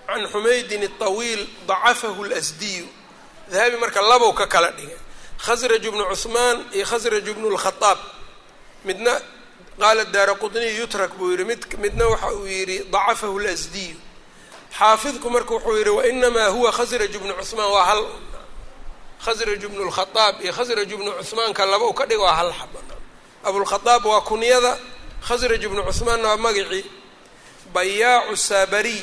[0.07, 2.85] can xumaydin الطawiil dacafahu اlasdiyu
[3.51, 4.97] dahabi marka labow ka kala dhigay
[5.45, 7.99] khasraju bnu cuثmaan iyo khasraju bnu اlkhaaab
[8.85, 9.13] midna
[9.80, 13.96] qaala daara qutniy yutrak buu yidhi mid midna waxa uu yidhi dacafahu lasdiyu
[14.78, 18.02] xaafidku marka wuxuu yidhi wainamaa huwa khasraj bnu cuhmaan waa hal
[19.24, 22.80] khasraj bnu lkhaaab iyo khasraj bnu cuhmaanka laba u ka dhig waa hal xaba.
[23.44, 24.78] Abulkhaaab waa kunyada
[25.28, 26.84] khasraj bnu cuhmaanna waa magicii
[27.74, 29.02] bayaacu saabariy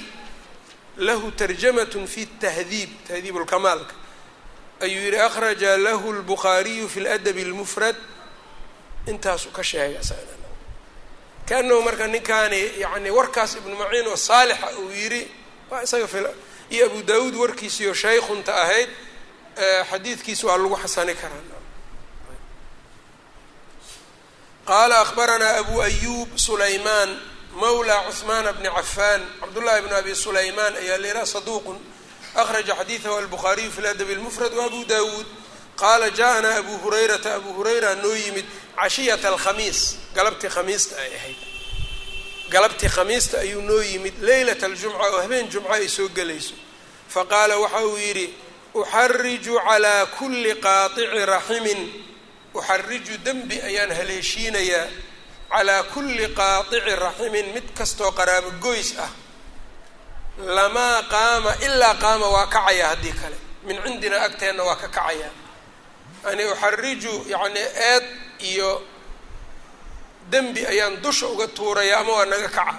[0.98, 3.94] lahu tarjamatn fi tahdiib tahdiib lkamaalka
[4.82, 7.96] ayuu yidhi akhraja lahu lbukhaariyu fi ladabi اlmufrad
[9.12, 10.37] intaasuu ka sheegay
[11.50, 15.22] kaanahu marka ninkaani yani warkaas ibnu maciin oo saalixa uu yiri
[15.70, 16.30] waa isaga fila.
[16.70, 18.90] Iyo abu daawuud warkiisiiyo shaykhunta ahayd
[19.90, 21.56] xadiidkiis waa lagu xasani karaa
[24.68, 27.12] qaala akbaranaa abu ayuub sulaymaan
[27.62, 29.22] mawla cusmaana bni cafaan.
[29.42, 31.78] Cabdullahi bn abi sulaymaan ayaa leelaha saduuqun.
[32.36, 35.26] Akhraja xadiidahu albuhaariyu fi ladabi lmufrad waabu daawuud
[35.82, 38.46] qaala jaana abu hurayrata abuu hurayra noo yimid
[38.80, 39.80] cashiyata alkhamiis
[40.16, 41.38] galabtii khamiista ay ahayd.
[42.54, 46.56] Galabtii khamiista ayuu noo yimid leylat aljumca oo habeen jumco ay soo gelayso.
[47.14, 48.26] Fa qaala waxa uu yidhi
[48.74, 51.82] uxariju calaa kulli qaatici raximin.
[52.58, 54.88] Uxariju dembi ayaan haleeshiinayaa.
[55.52, 59.10] Calaa kulli qaatici raximin mid kastoo qaraabo goys ah.
[60.58, 63.38] Lamaa qaama ilaa qaama waa kacaya haddii kale.
[63.66, 65.32] Min cindina agteenna waa ka kacayaa
[66.28, 67.60] yani uxariju yacni
[67.92, 68.06] eed
[68.40, 68.82] iyo
[70.32, 72.76] dembi ayaan dusha uga tuuraya ama waa naga kaca.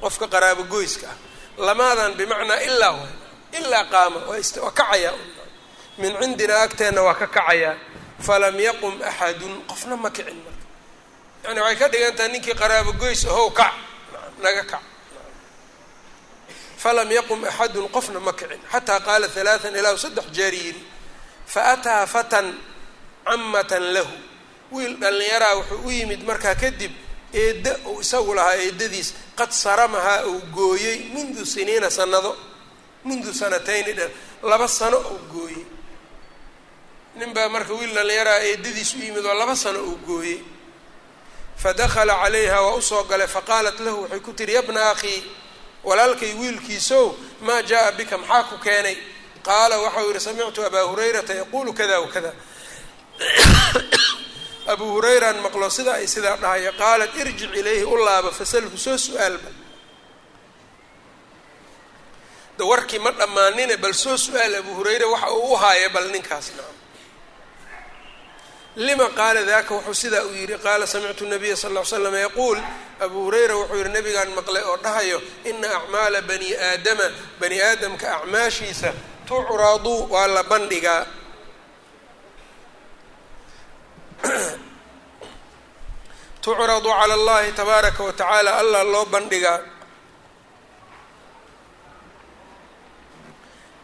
[0.00, 1.16] Qofka qaraabo goyska ah.
[1.58, 3.06] Lamaadan bimacnaa ilaa
[3.58, 4.20] ilaa qaama.
[4.30, 5.12] Waa kacaya.
[5.98, 7.76] Min cindina agteenna waa ka kacaya.
[8.20, 9.62] Falam yaqum axadun.
[9.66, 10.64] Qofna ma kicin marka.
[11.44, 13.74] Yani waxay ka dhigan tahay ninkii qaraabo goys ahow kac.
[14.42, 14.82] Naga kac.
[16.78, 17.88] Falam yaqum axadun.
[17.90, 18.60] Qofna ma kicin.
[18.72, 20.97] Xataa qaala halaatan ilaa saddex jeer yidhi
[21.54, 22.46] faataa fatan
[23.26, 24.12] camatan lahu.
[24.74, 26.92] Wiil dhallinyaraa wuxuu u yimid markaa kadib
[27.42, 29.08] eedda uu isagu lahaa eedadiis
[29.38, 32.32] qad saramahaa uu gooyey mundu siniina sanado
[33.06, 34.10] mundu sanatayni dhan
[34.50, 35.64] laba sano uu gooyey.
[37.18, 40.38] Nin baa marka wiil dhallinyaraa eedadiis u yimid oo laba sano uu gooyey.
[41.62, 45.20] Fadakala calayha waa u soo galay faqaalat lahu waxay ku tihi yabna akhii
[45.88, 47.06] walaalkay wiilkiisow
[47.46, 48.96] maa jaa bika maxaa ku keenay
[49.48, 52.32] qaala waxau yihi samictu abaa hurayrata yaquulu kada wakada
[54.72, 59.50] abuu hurayraan maqlo sida ay sidaa dhahaya qaalat irjic ilayhi u laaba fasalhu soo su'aalba.
[62.58, 66.52] Da warkii ma dhammaanine bal soo su'aal abuu hurayre waxa uu u haaya bal ninkaas
[68.76, 72.58] lima qaala daka wuxuu sidaa uu yidhi qaala samictu nabiya sal ll ly slam yaquul.
[73.00, 77.06] Abuu hurayra wuxuu yihi nabigaan maqlay oo dhahayo ina acmaala bani aadama
[77.40, 78.92] bani aadamka acmaashiisa
[79.28, 81.06] tucradu waa la bandhigaa
[86.42, 89.60] tucradu cala allahi tabaaraka wa tacaala allah loo bandhigaa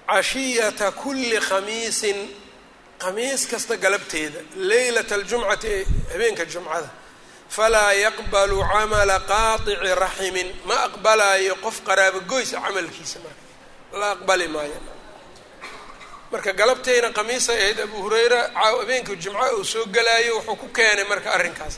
[0.09, 2.17] cashiyata kuli khamiisin
[2.99, 6.89] khamiis kasta galabteeda leylata aljumcati ee habeenka jumcada.
[7.49, 13.43] Falaa yaqbalu camala qaatici raximin ma aqbalaayo qof qaraabo goysa camalkiisa marka.
[14.01, 14.94] La aqbali maayo
[16.35, 21.29] marka galabteyna khamiisay ahayd abu hurayra habeenka jumca uu soo gelaayo wuxuu ku keenay marka
[21.37, 21.75] arrinkaas.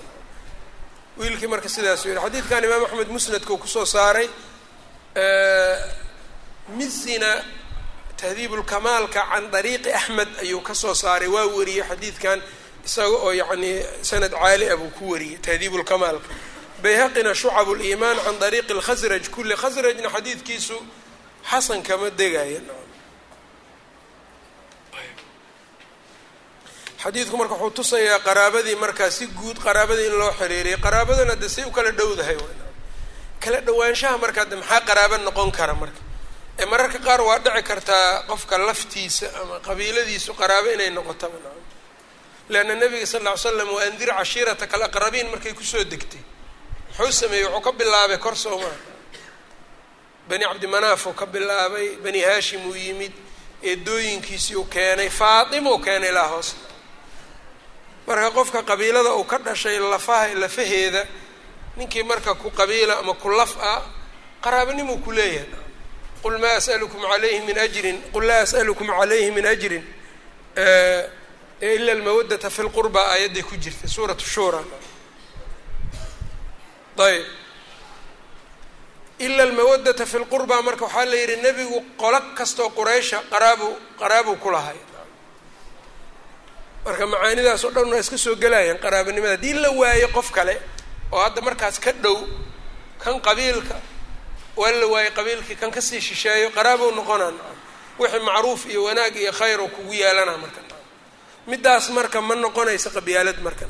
[1.19, 4.29] Wiilkii marka sidaasuu yihi xadiidkan imaam axmed musnadkau ku soo saaray
[6.79, 7.31] mizina
[8.21, 11.29] tahdiibulkamaalka can dariiqi axmed ayuu ka soo saaray.
[11.35, 12.39] Waa wariyey xadiidkan
[12.87, 13.77] isaga oo yacnii
[14.11, 16.29] sanad caali ah buu ku wariyey tahdiibulkamaalka
[16.83, 20.77] bayhaqina shucab liimaan can dariiqi lkhasraj kulli khasrajna xadiidkiisu
[21.51, 22.61] xasan kama degaya
[27.03, 31.65] xadiidku marka wuxuu tusayaa qaraabadii markaa si guud qaraabadii in loo xiriiriyay qaraabadana de say
[31.65, 32.37] u kala dhowdahay
[33.43, 36.01] kala dhowaanshaha markaa de maxaa qaraaba noqon kara marka?
[36.61, 41.37] Ee mararka qaar waa dhici kartaa qofka laftiisa ama qabiiladiisu qaraabo inay noqotaba
[42.53, 46.21] leanna nabiga sal ll ly slam wa andir cashiirataka alaqrabiin markay ku soo degtay.
[46.99, 48.77] Muxuu sameeyey wuxuu ka bilaabay kor soomaa
[50.29, 53.13] bani cabdimanaaf uu ka bilaabay bani haashim uu yimid
[53.63, 56.49] eedooyinkiisii uu keenay faatima uu keenay ilaa hoos
[58.07, 61.07] marka qofka qabiilada uu ka dhashay lafaha lafaheeda
[61.77, 63.83] ninkii marka ku qabiila ama ku laf ah
[64.43, 65.49] qaraabanimuu ku leeyahay.
[66.23, 67.99] Qul maa as'alukum alayhi min ajrin?
[68.13, 69.85] Qul laa as'alukum calayhi min ajrin?
[71.61, 74.61] Ila almawadata fi lqurba aayadday ku jirta suuratu shura
[76.99, 77.25] ayb
[79.19, 83.69] ila almawadata fi lqurba marka waxaa la yidhi nebigu qolo kastoo quraysha qaraabu
[84.01, 84.77] qaraabuu ku lahay
[86.87, 90.55] marka macaanidaas oo dhan waa iska soo gelayaan qaraabanimada haddii la waayo qof kale
[91.15, 92.17] oo hadda markaas ka dhow
[93.03, 93.75] kan qabiilka
[94.61, 97.33] waa la waayey qabiilkii kan ka sii shisheeyo qaraabow noqonaa
[98.01, 100.61] wixii macruuf iyo wanaag iyo khayr oo kugu yeelanaa marka
[101.51, 103.65] middaas marka ma noqonaysa qabyaalad marka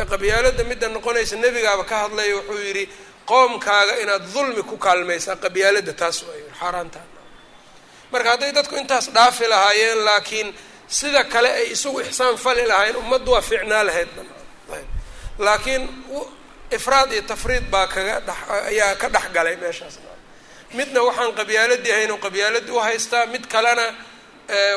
[0.00, 2.84] ee qabyaaladda midda noqonaysa nebigaaba ka hadlaya wuxuu yidhi
[3.30, 7.06] qoomkaaga inaad dulmi ku kaalmaysaa qabyaaladda taas waa xaaraantaa
[8.12, 10.48] marka hadday dadku intaas dhaafi lahaayeen laakiin
[10.88, 14.08] sida kale ay isagu ixsaan fali lahaayeen ummaddu waa fiicnaa lahayd.
[15.38, 15.82] Laakiin
[16.76, 18.36] ifraad iyo tafriid baa kaga dhex
[18.70, 19.94] ayaa ka dhex galay meeshaas.
[20.76, 23.86] Midna waxaan qabyaaladii ahayn oo qabyaaladii u haystaa mid kalena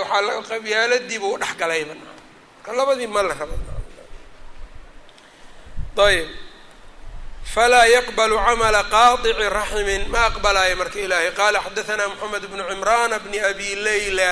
[0.02, 3.56] waxaa la qabyaaladiiba u dhex galayba marka labadii ma la raba.
[7.54, 11.32] Falaa yaqbalu camala qaadici raximin ma aqbalaayo marka ilaahay.
[11.40, 14.32] Qaala xadaanaa moxamed bnu cimraana bni abi layla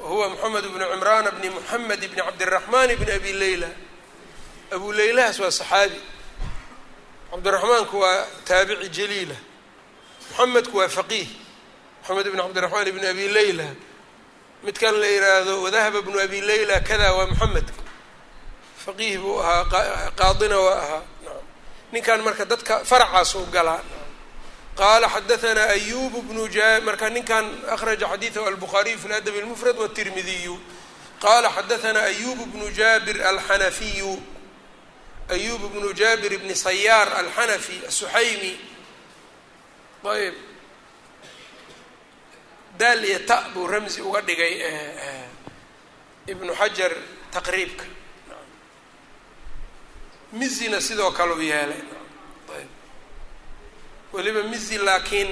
[0.00, 3.68] wahuwa moxamed bnu cimraana bni moxamed bni cabdiraxmaan bni abi layla
[4.74, 6.00] abu laylahaas waa saxaabi
[7.30, 9.34] cabdiraxmaanku waa taabici jaliila
[10.30, 11.28] moxamedku waa faqiih
[12.00, 13.66] moxamed bn cabdiraxmaan bni abi layla
[14.64, 17.80] midkan la yiraahdo wadahaba bnu abi layla kada waa moxamedka
[18.84, 19.64] faqiih buu ahaa
[20.20, 21.02] qaadina waa ahaa
[21.92, 23.80] ninkan marka dadka faracaasuu galaa
[24.78, 30.54] qaala xadaanaa ayubu bnu ja marka ninkan akhraja xadiidahu albukhaariyu fi ladab اlmufrad wاtirmidiyu
[31.24, 34.12] qala xadaanaa ayubu bnu jabir alxanafiyu
[35.34, 38.52] ayub bnu jabir bni sayaar alxanafi asuxaymi
[40.14, 40.34] ayb
[42.78, 44.54] daal iyo ta buu ramzi uga dhigay
[46.32, 46.92] ibnu xajar
[47.34, 47.84] taqriibka
[50.32, 51.82] mizina sidoo kale u yeelay
[54.12, 55.30] weliba mizi laakiin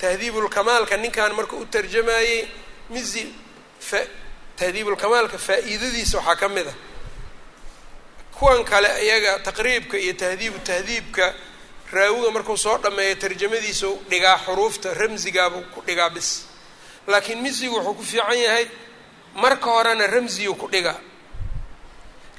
[0.00, 2.48] tahdiibulkamaalka ninkan marka u tarjamayey
[2.94, 3.22] mizi
[3.88, 3.98] fa
[4.58, 6.74] tahdiibulkamaalka faa'iidadiisa waxaa ka mid a.
[8.36, 11.26] Kuwan kale iyaga taqriibka iyo tahdiibu tahdiibka
[11.92, 16.28] raawiga markuu soo dhameeyo tarjamadiisa dhigaa xuruufta ramsigaabuu ku dhigaa bis.
[17.06, 18.66] Laakiin misigu wuxuu ku fiican yahay
[19.42, 20.98] marka horena ramsiyuu ku dhigaa.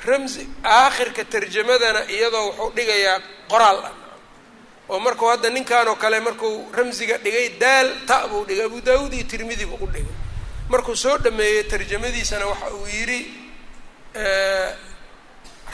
[0.05, 3.17] Ramsi aakhirka tarjamadana iyadoo wuxuu dhigayaa
[3.51, 3.79] qoraal.
[3.85, 3.93] ah
[4.91, 8.65] oo markuu hadda ninkan oo kale markuu ramsiga dhigay daal ta buu dhigay.
[8.69, 10.15] Abu daawuud iyo tirmidi buu u dhigay.
[10.69, 13.19] Markuu soo dhameeyey tarjamadiisana waxa uu yidhi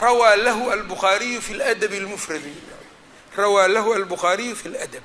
[0.01, 2.53] rawaa lahu albukhaariyu fi ladab اlmufradi
[3.38, 5.01] rawaa lahu albukhaariyu fi ladab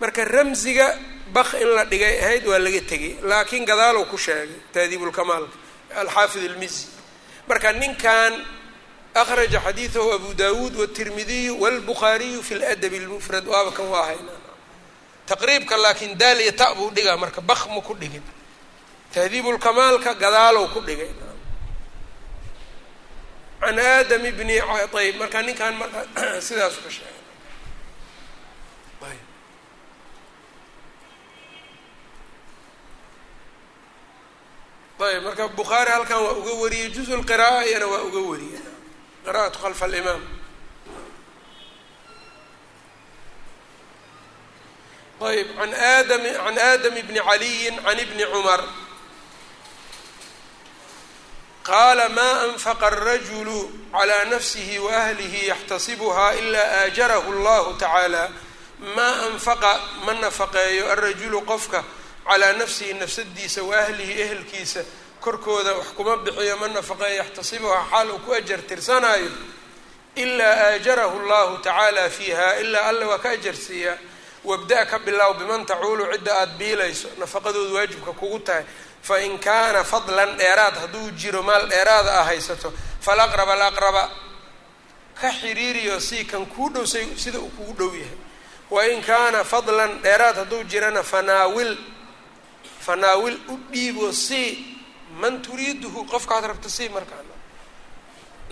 [0.00, 0.86] marka ramsiga
[1.32, 5.56] bak in la dhigay ahayd waa laga tegay laakiin gadaalow ku sheegay taadiibulkamaalka
[6.02, 6.86] alxaafid almizi
[7.48, 8.32] marka ninkan
[9.21, 14.31] akhraja xadiidahu abu dawuud wاtirmidiyu wاlbukhaariyu fi ladab اlmufrad waaba kan waa hayna
[15.29, 18.23] taqriibka laakiin daal iyo ta buu dhigaa marka bak ma ku dhigin
[19.13, 21.11] tahdiibulkamaalka gadaalow ku dhigay
[23.61, 24.55] can aadam bni
[24.99, 25.99] ayb marka ninkan marka
[26.47, 27.13] sidaasu ka sheegay
[34.99, 38.61] ayb marka bukhaari halkan waa uga wariyey juz lqira'a iyana waa uga wariyey
[39.30, 40.22] qira'atu khalfa alimaam
[45.22, 48.60] ayb an aadam can aadam bni caliyi can ibni cumar
[51.62, 58.32] qaala ma anfaqa alrajulu calaa nafsihi waahlihi yaxtasibuhaa ilaa aajarahu allahu tacaala
[58.96, 59.72] maa anfaqa
[60.06, 61.84] ma nafaqeeyo alrajulu qofka
[62.26, 64.82] calaa nafsihi nafsadiisa waahlihi ehelkiisa
[65.20, 69.30] korkooda wax kuma bixiyo ma nafaqeeyo yaxtasibuhaa xaal uu ku ajar tirsanaayo.
[70.16, 73.96] Ilaa aajarahu llahu tacaala fiiha ilaa alle waa ka ajarsiiyaa
[74.44, 78.64] wabda ka bilow biman tacuulu cidda aada biilayso nafaqadooda waajibka kugu tahay.
[79.02, 84.10] Fain kaana fadlan dheeraad hadduu jiro maal dheeraada a haysato falaqraba alaqraba
[85.20, 88.16] ka xiriiriyo si kan kuu dhow say sida uu kugu dhow yahay.
[88.70, 91.76] Wain kaana fadlan dheeraad hadduu jirana fanaawil
[92.80, 94.69] fanaawil u dhiibo si
[95.22, 97.22] man turiiduhu qofkaad rabta si markaa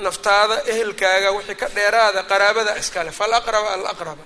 [0.06, 4.24] naftaada ehelkaaga wixii ka dheeraada qaraabada iskale falaqraba alaqraba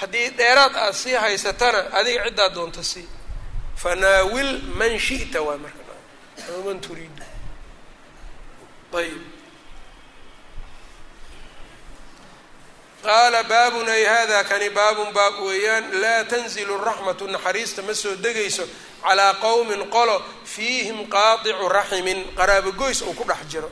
[0.00, 3.08] haddii dheeraad aad sii haysatana adiga ciddaad doonta sii.
[3.82, 5.82] Fanaawil man shi'ta waa marka.
[6.66, 7.22] Man turiidu.
[8.98, 9.37] Ayb
[13.04, 18.64] qaala baabun ay hada kani baabun baab weeyaan laa tanzilu raxmatu naxariista ma soo degayso
[19.04, 23.70] calaa qowmin qolo fiihim qaadicu raximin qaraabogoys uu ku dhex jiro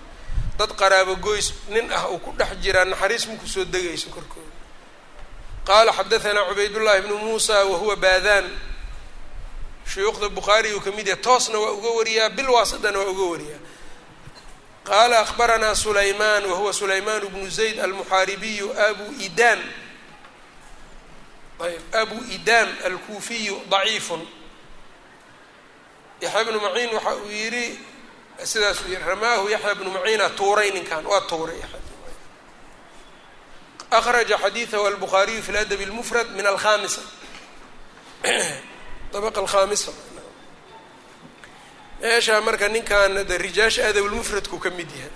[0.59, 4.53] dad qaraabogoys nin ah uu ku dhex jiraa naxariis maku soo degayso korkooda
[5.69, 8.47] qaala xadaanaa cubaydullahi bnu muusa wahuwa baadaan
[9.93, 13.59] shuyuukhda bukhaari uu ka mid yahay toosna waa uga wariyaa bilwaasidana waa uga wariyaa
[14.89, 19.61] qaala akhbaranaa sulaymaan wahuwa sulaymaan bnu zayd almuxaaribiyu abu idam
[21.67, 24.23] ayb abu idam alkuufiyu daciifun
[26.23, 27.67] yaxya bnu maciin waxa uu yidhi
[28.45, 31.61] sidaasuu yihi ramaahu yaxya bnu maciina tuuray ninkan waa tuuray
[33.91, 37.01] akhraja xadiidahu albukhaariyu fi ladabi اlmufrad min alkhamisa
[39.13, 39.93] dabqa alkhamisa
[42.01, 45.11] meeshaa marka ninkan de rijaasha adabulmufradku ka mid yahay.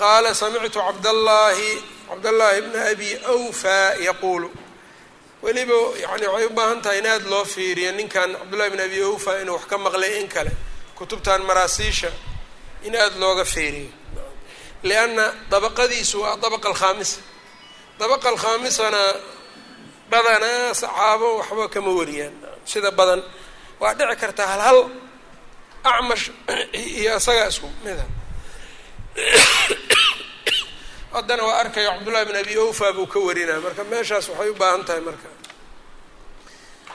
[0.00, 1.70] Qaala samictu cabdallaahi
[2.08, 3.76] cabdallaahi bna abi awfa
[4.08, 4.48] yaquulu.
[5.42, 9.32] Weliba yani waxay u baahan tahay in aada loo fiiriyo ninkan cabdullahi bn abi awfa
[9.42, 10.50] inuu wax ka maqlay in kale.
[10.98, 12.10] Kutubtan maraasiisha
[12.86, 13.90] in aada looga fiiriyo.
[14.82, 17.20] Lianna dabaqadiisu waa dabaqa alkhaamisa
[18.00, 19.02] dabaqa alkhaamisana
[20.10, 22.34] badanaa saxaabo waxba kama wariyaan.
[22.70, 23.20] Sida badan
[23.80, 24.78] waa dhici kartaa hal hal
[25.90, 26.24] acmash
[27.00, 28.04] iyo isagaa isku mida
[31.12, 34.84] haddana waa arkayo cabdullahi bn abi awfa buu ka warinaya marka meeshaas waxay u baahan
[34.84, 35.28] tahay marka.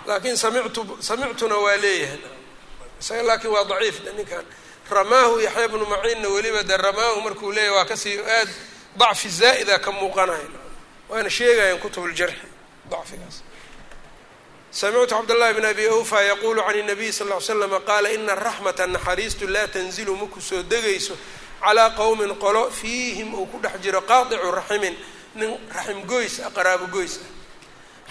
[0.07, 2.19] Laakiin samictu samictuna waa leeyahay.
[3.01, 4.45] Isaga laakiin waa daciif ninkan.
[4.91, 8.49] Ramaahu yaxya bnu maciinna weliba de ramaahu markuu leeyahy waa ka sii aad
[8.99, 10.49] dacfi zaa'ida ka muuqanayo
[11.09, 12.47] waana sheegayaan kutub ljarxi
[12.91, 13.35] dacfigaas
[14.70, 19.46] samictu cabdاllahi bn abi awfa yaqulu can الnabiy sal ly slama qaala ina araxmata naxariistu
[19.48, 21.14] laa tanzilu maku soo degayso
[21.60, 24.96] calaa qowmin qolo fiihim uu ku dhex jiro qaadicu raximin
[25.34, 27.30] nin raxim goys ah qaraabo goys ah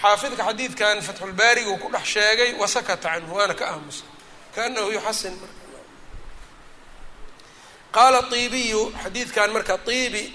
[0.02, 4.04] xaafidka xadiidkan fatxulbaariga uu ku dhex sheegay wasakata canhu waana ka aamusa
[4.54, 5.64] kaanahu yuxasin marka
[7.92, 10.32] qaala iibiyu xadiidkan marka iibi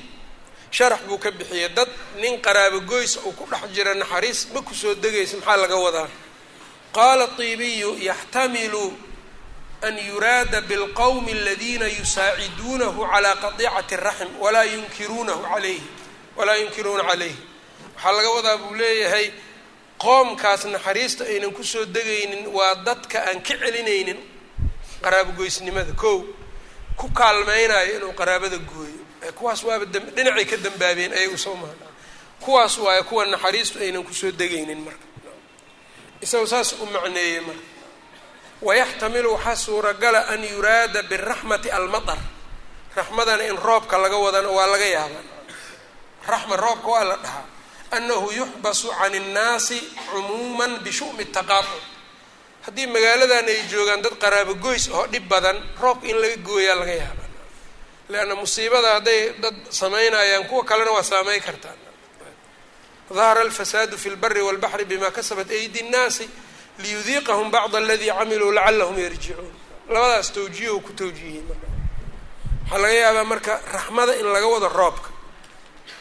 [0.76, 1.68] sharax buu ka bixiyey.
[1.76, 1.88] Dad
[2.20, 6.08] nin qaraabo goys uu ku dhex jira naxariis ma ku soo degaysa maxaa laga wadaa?
[6.96, 8.84] Qaala iibiyu yaxtamilu
[9.86, 15.82] an yuraada bilqowmi aladiina yusaaciduunahu calaa qadiicati raxm walaa yunkiruunahu calayhi
[16.36, 17.36] walaa yunkiruuna calayhi.
[17.94, 19.26] Waxaa laga wadaa buu leeyahay
[20.04, 24.18] qoomkaas naxariista aynan ku soo degaynin waa dadka aan ka celinaynin
[25.04, 26.18] qaraabogoysnimada kow
[26.96, 31.56] ku kaalmeynayo inuu qaraabada gooyo kuwaas waaba dhinacay ka dambaabeen ayagu soo
[32.40, 35.06] kuwaas waaye kuwa naxariistu aynan ku soo degaynin marka.
[36.20, 37.64] Isaga saas u macneeyey marka.
[38.62, 42.18] Wayaxtamilu waxaa suuragala an yuraada biraxmati almatar
[42.96, 45.24] raxmadana in roobka laga wadana waa laga yaabaa.
[46.28, 47.44] Raxma roobka waa la dhahaa.
[47.96, 49.78] Annahu yuxbasu can innaasi
[50.10, 51.82] cumuuman bishu'mi taqaafuc
[52.66, 56.94] haddii magaaladan ay joogaan dad qaraabo goys oo dhib badan roobka in laga gooyaa laga
[57.02, 57.23] yaabaa
[58.12, 61.74] leanna musiibada hadday dad samaynayaan kuwa kalena waa saameyn kartaa
[63.16, 66.24] dahara alfasaadu fi lbari walbaxri bima kasabat aydi nnaasi
[66.82, 69.50] liyudiiqahum bacd aladii camiluu lacalahum yarjicuun
[69.94, 71.68] labadaas tawjiiho ku tawjiihiyey marka
[72.70, 75.08] waxaa laga yaabaa marka raxmada in laga wado roobka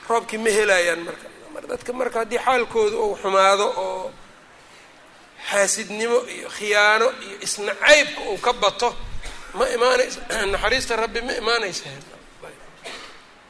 [0.09, 4.11] roobkii ma helayaan marka mar dadka marka haddii xaalkooda uu xumaado oo
[5.49, 8.89] xaasidnimo iyo khiyaano iyo isna caybka uu ka bato
[9.53, 10.19] ma imaanaysa
[10.51, 11.89] naxariista rabbi ma imaanaysa.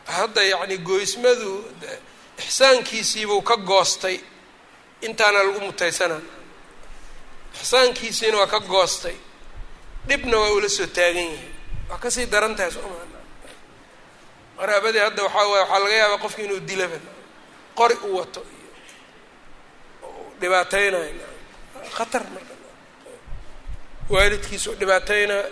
[0.06, 1.66] Hadda yacni goysmadu
[2.38, 4.20] ixsaankiisiibuu ka goostay.
[5.02, 6.22] Intaana lagu mutaysanaa
[7.56, 9.16] ixsaankiisiina waa ka goostay.
[10.08, 11.52] Dhibna waa ula soo taagan yahay.
[11.90, 13.14] Waa ka sii daran tahay soo maa
[14.58, 16.98] qaraabadii hadda waxaa waay waxaa laga yaabaa qofki inuu dilaba
[17.76, 18.72] qori u wato iyo
[20.40, 21.28] dhibaateynayo
[21.98, 22.54] khatar marka.
[24.10, 25.44] U dhibaateynaa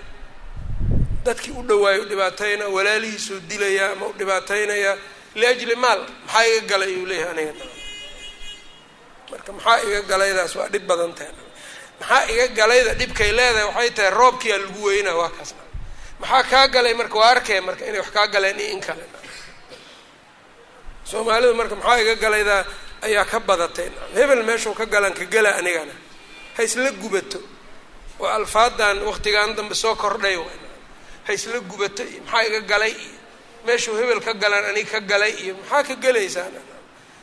[1.25, 4.95] dadkii u dhawaayo u dhibaateynaa walaalihiisuu dilayaa ama u dhibaateynayaa
[5.39, 7.53] liajli maal maxaa iga galay ayuu leeyahay aniga
[9.31, 10.53] marka maxaa iga galaydaas?
[10.57, 11.33] Waa dhib badan tahay.
[11.99, 13.65] Maxaa iga galayda dhibkay leedahay?
[13.69, 15.51] Waxay tahay roobkiyaa lagu weynaa waa kaas.
[16.21, 16.93] Maxaa kaa galay?
[16.99, 19.03] Marka waa arkaya marka inay wax kaa galeen iyo in kale.
[21.09, 22.63] Soomaalidu marka maxaa iga galaydaa
[23.07, 23.89] ayaa ka badatay.
[24.17, 25.93] Hebel meeshuu ka galan ka gela anigana.
[26.57, 27.39] Ha isla gubato.
[28.21, 30.35] Waa alfaadan waktigan dambe soo kordhay
[31.25, 32.91] ha isla gubato iyo maxaa iga galay?
[32.91, 33.19] Iyo
[33.65, 36.47] meeshuu hebel ka galan anig ka galay iyo maxaa ka gelaysaa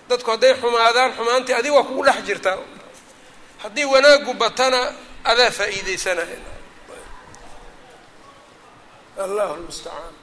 [0.09, 2.59] dadku hadday xumaadaan xumaantii adiga waa kugu dhex jirtaa
[3.62, 4.80] haddii wanaagu batana
[5.30, 6.38] adaa faa-iideysanaya
[9.24, 10.14] allahu lmustacaan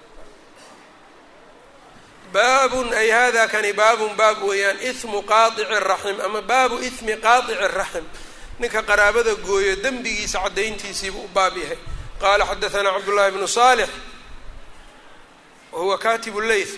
[2.33, 8.05] baabun ay hada kani baabun baab weeyaan ihmu qaadici raxim ama baabu ihmi qaadici raxim.
[8.59, 11.77] Ninka qaraabada gooyo dembigiisa caddayntiisiibuu u baab yahay
[12.20, 13.88] qaala xadaثana cabdullahi bnu salix
[15.72, 16.74] wahuwa katibu leyth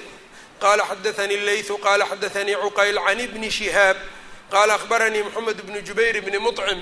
[0.60, 3.96] qala xadaثani leythu qala xadaثanii cuqayl can ibni shihaab
[4.50, 6.80] qala akhbaranii moxamed bnu jubayr bni muطcim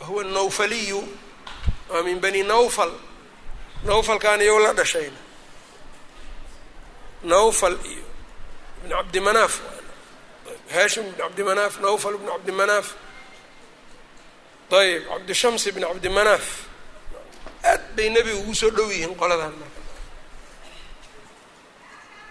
[0.00, 1.00] wahuwa nawfaliyu
[1.90, 2.90] waa min bani nawfal
[3.84, 5.16] nawfalkaan iyow la dhashayna
[7.24, 8.04] nawfal iyo
[8.84, 9.60] ibn cabdimanaaf
[10.74, 12.88] hashim ibn cabdimanaaf nawfal ibn cabdimanaaf
[14.80, 16.46] ayb cabdishams ibn cabdimanaaf
[17.71, 19.81] aad bay nebiga ugu soo dhow yihiin qoladan marka.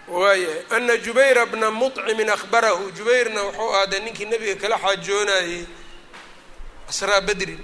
[0.07, 5.65] Waayahay ana jubayra bna muطcimin akhbarahu jubayrna wuxuu ahaaday ninkii nebiga kala xaajoonayey
[6.89, 7.59] asraa bedrin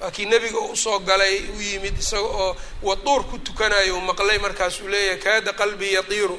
[0.00, 4.38] waa kii nebiga u soo galay u yimid isaga oo waduur ku tukanayo u maqlay
[4.38, 6.38] markaasuu leeyahay kaada qalbii yatiiru.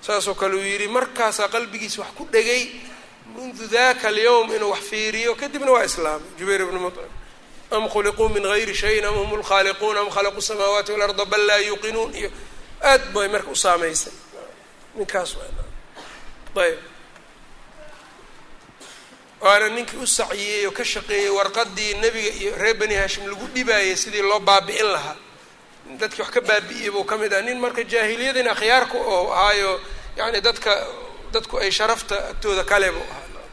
[0.00, 2.62] Saasoo kale uu yidhi markaasaa qalbigiisa wax ku dhegay
[3.34, 5.34] mundu daka alyowm inuu wax fiiriyo.
[5.40, 7.08] Kadibna waa islaamay jubayr bni muطcim
[7.76, 12.14] am khuliquu min gayri shayin am hum lkhaaliquun am khalaquu samaawaati walarda bal laa yuuqinuun
[12.20, 12.30] iyo
[12.90, 14.12] aad bay marka u saameysay
[14.96, 15.30] ninkaas
[16.56, 16.78] ayb
[19.40, 23.96] waana ninkii u saciyey oo ka shaqeeyey warqadii nebiga iyo reer bani hashim lagu dhibaayay
[23.96, 25.16] sidii loo baabi'in lahaa
[26.00, 29.80] dadkii wax ka baabi'iyey buu ka mid ah nin marka jaahiliyadin akhyaarku oo ahaayo
[30.16, 30.72] yani dadka
[31.32, 33.46] dadku ay sharafta agtooda kale buu ahaa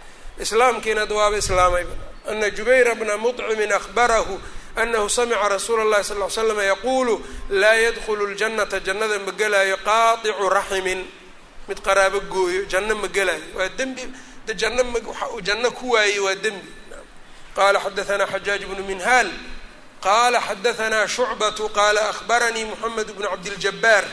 [0.44, 1.96] islaamkiina ad waaba islaamayba
[2.31, 4.41] ana jubayra bna muطcimin akhbarahu
[4.77, 10.49] anahu samica rasuula اllahi sal ly slama yaquulu laa yadkhulu ljanata jannada ma gelaayo qaaicu
[10.49, 11.05] raximin
[11.69, 14.03] mid qaraabo gooyo janno ma gelaayo waa dembi
[14.47, 16.69] de janno ma waxa uu janno ku waayey waa dembi
[17.55, 19.29] qala xadaثna xajaaj bnu minhaal
[20.01, 24.05] qala xadaثna shucbatu qala ahbaranii moxamed bnu cabdiljabaar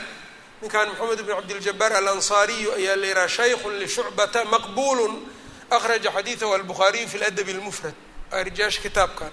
[0.61, 5.07] ninkan moxamed bnu cabdiljabaar alanصaariyu ayaa la yihaha shaykhu lishucbata maqbulu
[5.71, 7.93] akhraja xadiiثahu albukhaariyu fi ladab اlmufrad
[8.40, 9.30] arijaasha kitaabkan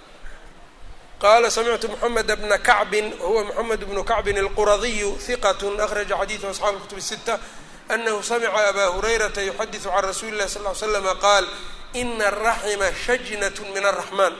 [1.22, 7.00] qaala samictu moxamed bna kacbin wahuwa moxamed bnu kacbin alquradiyu hiqat akhraja xadiidu asxaabu kutub
[7.10, 7.36] sita
[7.94, 11.46] anahu samica abaa hurayrata yuxadisu can rasuuli illahi sal l slama qaal
[12.02, 14.34] ina araxima shajnat min araxmaan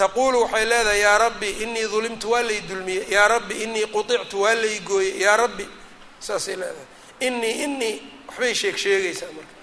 [0.00, 4.54] taquulu waxay leedahay yaa rabbi inii dulimtu waa lay dulmiyey yaa rabbi inii quictu waa
[4.62, 5.64] lay gooyey yaa rabbi
[6.26, 6.86] saasay leedahay
[7.26, 7.94] inii inii
[8.28, 9.54] waxbay sheeg sheegaysaa marka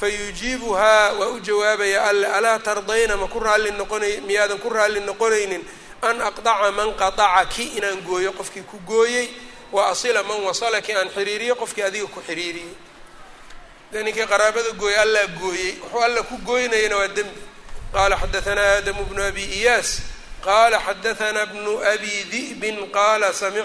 [0.00, 5.62] fayujiibuhaa waa u jawaabaya alle alaa tardayna ma ku raalli noqonay miyaadan ku raalli noqonaynin?
[6.02, 9.28] An aqdaca man qaطacaki inaan gooyo qofkii ku gooyey
[9.72, 12.74] wa asila man wasalaki aan xiriiriyo qofkii adiga ku xiriiriyey
[13.92, 15.78] de ninkii qaraabada gooyey allaa gooyey.
[15.82, 17.40] Wuxuu alla ku gooynayana waa dembi.
[17.94, 19.88] Qala xadaanaa aadamu bnu abi iyaas.
[20.44, 22.76] Qala xadaanaa bnu abi di'bin.
[22.90, 23.60] Qala sami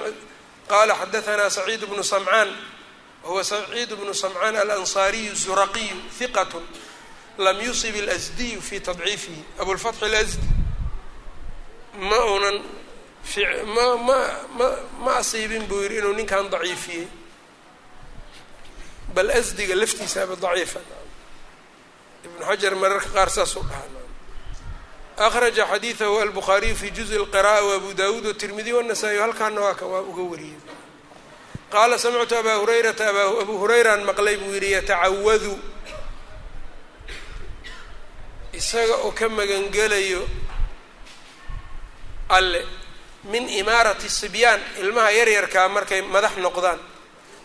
[0.69, 2.49] qala xadaanaa saciid bnu samcaan
[3.24, 6.52] wahuwa saciid bnu samcaan alansaariyu zuraqiyu hiqat
[7.38, 10.46] lam yusib اlasdiyu fi tadciifihi abulfatxi اlasdi
[12.08, 12.56] ma unan
[13.74, 14.18] ma ma
[14.58, 14.68] ma
[15.04, 17.06] ma asiibin buu yihi inuu ninkan daciifiyey
[19.14, 20.80] bal asdiga laftiisaaba daciifa
[22.26, 24.02] ibnu xajar mararka qaar saasuu dhahaa
[25.26, 30.22] akhraja xadiidahu albukhaariyu fi juزءi اlqira'a wabu dawuud watirmidiy wالnasaa-iy halkaana waa ka waa uga
[30.30, 30.58] wariyey
[31.73, 33.03] qaala samictu abaa hurayrata
[33.43, 35.53] abu hurayraan maqlay buu yihi yatacawadu
[38.59, 40.21] isaga oo ka magangelayo
[42.29, 42.65] alle
[43.31, 46.79] min imaarati sibyaan ilmaha yaryarkaa markay madax noqdaan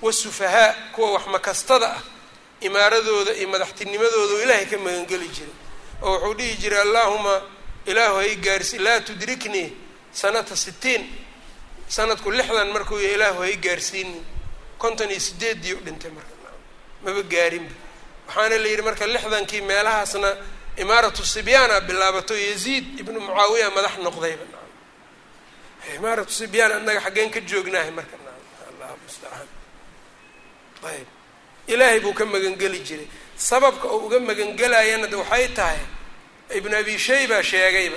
[0.02, 2.02] wasufahaa kuwa wax makastada ah
[2.66, 5.54] imaaradooda iyo madaxtinimadooda ilaahay ka magangeli jiray
[6.02, 7.34] oo wuxuu dhihi jiray allaahuma
[7.86, 9.68] ilaahu hay gaarsi laa tudriknii
[10.12, 11.02] sanata sitiin
[11.88, 14.24] sanadku lixdan markuu yahay ilaahu hay gaarsiinin
[14.78, 16.32] konton iyo sideedii u dhintay marka.
[17.04, 17.72] Maba gaarinba
[18.28, 20.30] waxaana la yidhi marka lixdankii meelahaasna
[20.76, 24.44] imaaratu sibyaana bilaabato yaziid ibnu mucaawiya madax noqdayba
[25.96, 28.16] imaaratu sibyaan annaga xaggeen ka joognahay marka.
[28.70, 29.48] Allahu mustacaan
[30.90, 31.06] ayb
[31.72, 33.08] ilaahay buu ka magangeli jiray.
[33.36, 35.80] Sababka oo uga magangelayana de waxay tahay
[36.58, 37.96] ibn abi shayba sheegayba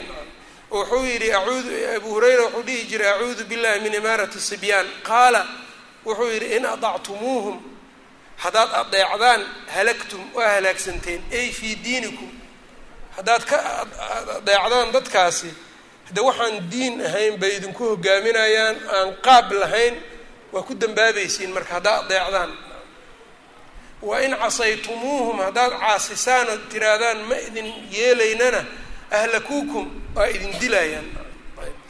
[0.71, 4.87] wuxuu yidhi abu hurayra wuxuu dhihi jiray acuudu billahi min imaarati sibyaan.
[5.03, 5.41] Qaala
[6.05, 7.57] wuxuu yidhi in adactumuuhum
[8.43, 9.41] haddaad adeecdaan
[9.75, 12.31] halagtum waa halaagsanteen ay fii diinikum.
[13.15, 13.57] Haddaad ka
[14.37, 15.51] adeecdaan dadkaasi
[16.15, 19.95] de waxaan diin ahayn bay idinku hogaaminayaan aan qaab lahayn
[20.53, 22.51] waa ku dambaabaysiin marka haddaad adeecdaan.
[24.01, 28.61] Wa in casaytumuuhum haddaad caasisaan oo tirahdaan ma idin yeelaynana
[29.11, 29.85] ahlakuukum
[30.15, 31.07] waa idin dilayaan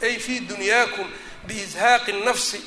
[0.02, 1.06] ay fii dunyaakum
[1.46, 2.60] biizhaaqi nafsi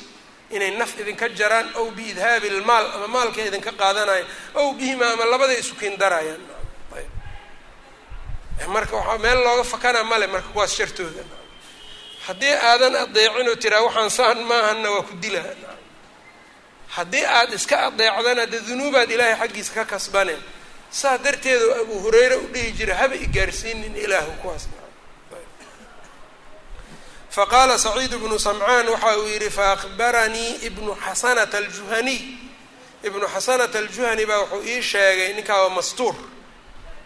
[0.50, 5.54] inay naf idinka jaraan ow biidhaabi lmaal ama maalka idinka qaadanayan ow bihima ama labada
[5.62, 6.40] isukin darayaan
[8.74, 11.22] marka waxaa meel looga fakana male marka kuwaas shartooda
[12.26, 15.52] haddii aadan adeecin oo tiraa waxaan saan maahana waa ku dilaha
[16.96, 20.42] haddii aada iska adeecdana dee dunuubaad ilaahay xaggiisa ka kasbaneen
[21.00, 24.64] saas darteed oo abu hurayre u dhihi jira haba i gaarsiinin ilaahu kuwaas.
[27.36, 32.20] Faqaala saciid bnu samcaan waxa uu yidhi faakbaranii ibnu xasanata aljuhaniy
[33.08, 36.14] ibnu xasanata aljuhani baa wuxuu ii sheegay ninkaa waa mastuur.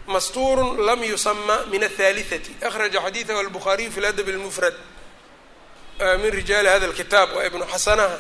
[0.06, 2.52] Mastuurun lam yusama min athaalithati.
[2.68, 4.74] Akhraja xadiidahu albukhaariyu fi ladab lmufrad
[6.22, 8.18] min rijaali hada lkitaab waa ibnu xasanaha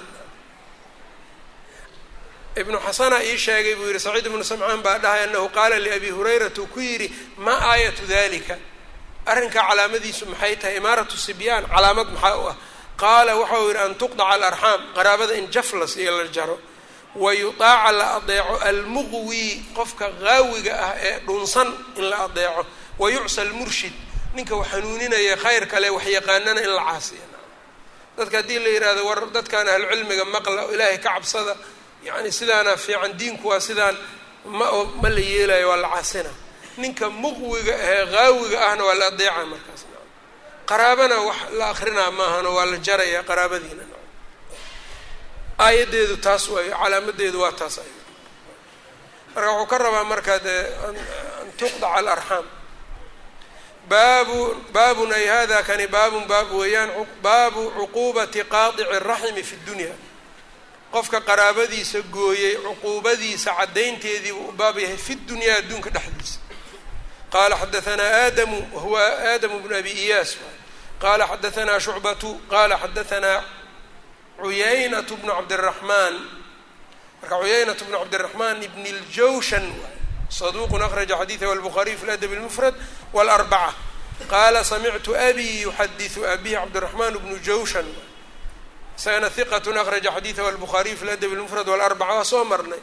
[2.60, 6.60] ibnu xasana ii sheegay buu yihi saciid ibnu samcaan baa dhahay anahu qaala liabi hurayrata
[6.62, 7.08] uu ku yidhi
[7.44, 8.56] maa aayatu dalika
[9.30, 10.76] arrinkaa calaamadiisu maxay tahay?
[10.80, 12.56] Imaaratu sibyaan calaamad maxaa u ah?
[13.02, 16.56] Qaala waxa uu yidhi an tuqdaca alarxaam qaraabada in jaflas iyo la jaro
[17.22, 19.44] wa yutaaca la adeeco almuqwi
[19.76, 22.62] qofka qaawiga ah ee dhunsan in la adeeco
[23.00, 23.92] wa yucsa almurshid
[24.36, 27.26] ninka wax hanuuninaya khayr kale wax yaqaanana in la caasiya
[28.18, 31.54] dadka haddii la yidhahdo war dadkan ahlucilmiga maqla oo ilaahay ka cabsada
[32.08, 33.96] yacni sidaana fiican diinku waa sidaan
[34.58, 34.66] ma
[35.02, 36.30] ma la yeelayo waa la caasina
[36.80, 39.82] ninka muqwiga ahee qaawiga ahna waa la adeeca markaas.
[40.70, 43.84] Qaraabana wax la akrinaa maahano waa la jaraya qaraabadiina.
[45.64, 47.90] Aayaddeedu taas waayo calaamadeedu waa taas ay
[49.34, 50.94] marka wuxuu ka rabaa markaa dee an
[51.58, 52.44] tuqdaca alarxaam
[53.90, 54.38] baabu
[54.74, 56.90] baabun ay hada kani baabun baab weeyaan
[57.26, 59.94] baabu cuquubati qaadici raximi fi dunya
[60.92, 66.38] qofka qaraabadiisa gooyey cuquubadiisa caddaynteedii buu u baab yahay fi dunyaa adduunka dhexdiisa.
[67.32, 70.30] Qala xadaanaa aadamu wahuwa aadamu bnu abi iyaas.
[71.02, 73.44] Qala xadaanaa shucbatu qala xadaanaa
[74.40, 76.14] cuyaynatu bnu cabdiraxmaan
[77.20, 78.82] marka cuyaynatu bnu cabdiraxmaan ibn
[79.12, 79.66] ljawshan
[80.38, 82.74] saduuqun akhraja xadiidahu albukhaariy fi ladab lmufrad
[83.16, 83.72] wاlarbaca
[84.32, 87.86] qaala samictu abi yuxadiثu abihi cabdiraxmaan bnu jawshan
[88.98, 92.78] isagana hiqatun akhraja xadiidahu albukhaariy fi ladab lmufrad wاlarbaca waa soo marnay.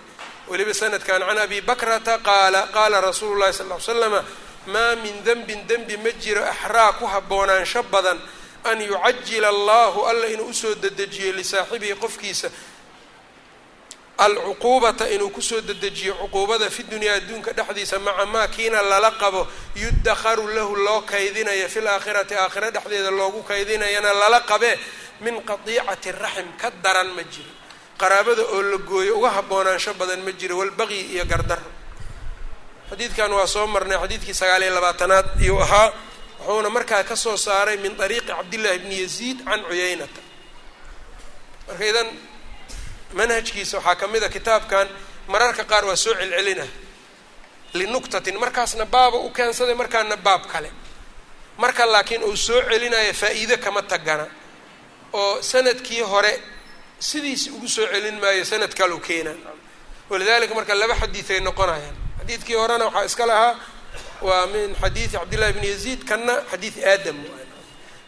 [0.47, 4.23] Weliba sanadkan can abi bakrata qaala qaala rasuulu llahi sal l slama
[4.67, 8.19] maa min denbin dembi ma jiro axraa ku haboonaansho badan
[8.63, 12.49] an yucajila allahu alla inuu u soo dedejiyo lisaaxibihi qofkiisa.
[14.17, 19.47] Alcuquubata inuu ku soo dedejiyo cuquubada fi dunyaa adduunka dhexdiisa maca maa kiina lala qabo
[19.75, 24.77] yudakharu lahu loo kaydinayo fi laakhirati aakhira dhexdeeda loogu kaydinayana lala qabee
[25.21, 27.49] min qadiicati raxim ka daran ma jiro
[27.97, 31.69] qaraabada oo la gooyo uga haboonaansho badan ma jiro walbaqyi iyo gardaro
[32.89, 35.93] xadiidkan waa soo marnay xadiidkii sagaal iyo labaatanaad iyuu ahaa
[36.39, 40.21] wuxuuna markaa ka soo saaray min ariiqi cabdillahi bni yaziid can cuyaynata.
[41.67, 42.07] Marka idan
[43.13, 44.87] manhajkiisa waxaa ka mid a kitaabkan
[45.31, 46.65] mararka qaar waa soo celcelina
[47.73, 50.69] linuktatin markaasna baaba u keensaday markaana baab kale.
[51.57, 54.27] Marka laakiin uu soo celinayo faa-iide kama tagana
[55.13, 56.33] oo sannadkii hore
[56.99, 59.35] sidiisi ugu soo celin maayo sanad kaleu keenaa
[60.09, 61.95] walidalika marka laba xadiid ay noqonayaan.
[62.19, 63.55] Xadiidkii horena waxaa iska lahaa
[64.21, 67.45] waa min xadiidi cabdillahi bni yaziid kanna xadiid aadam waay.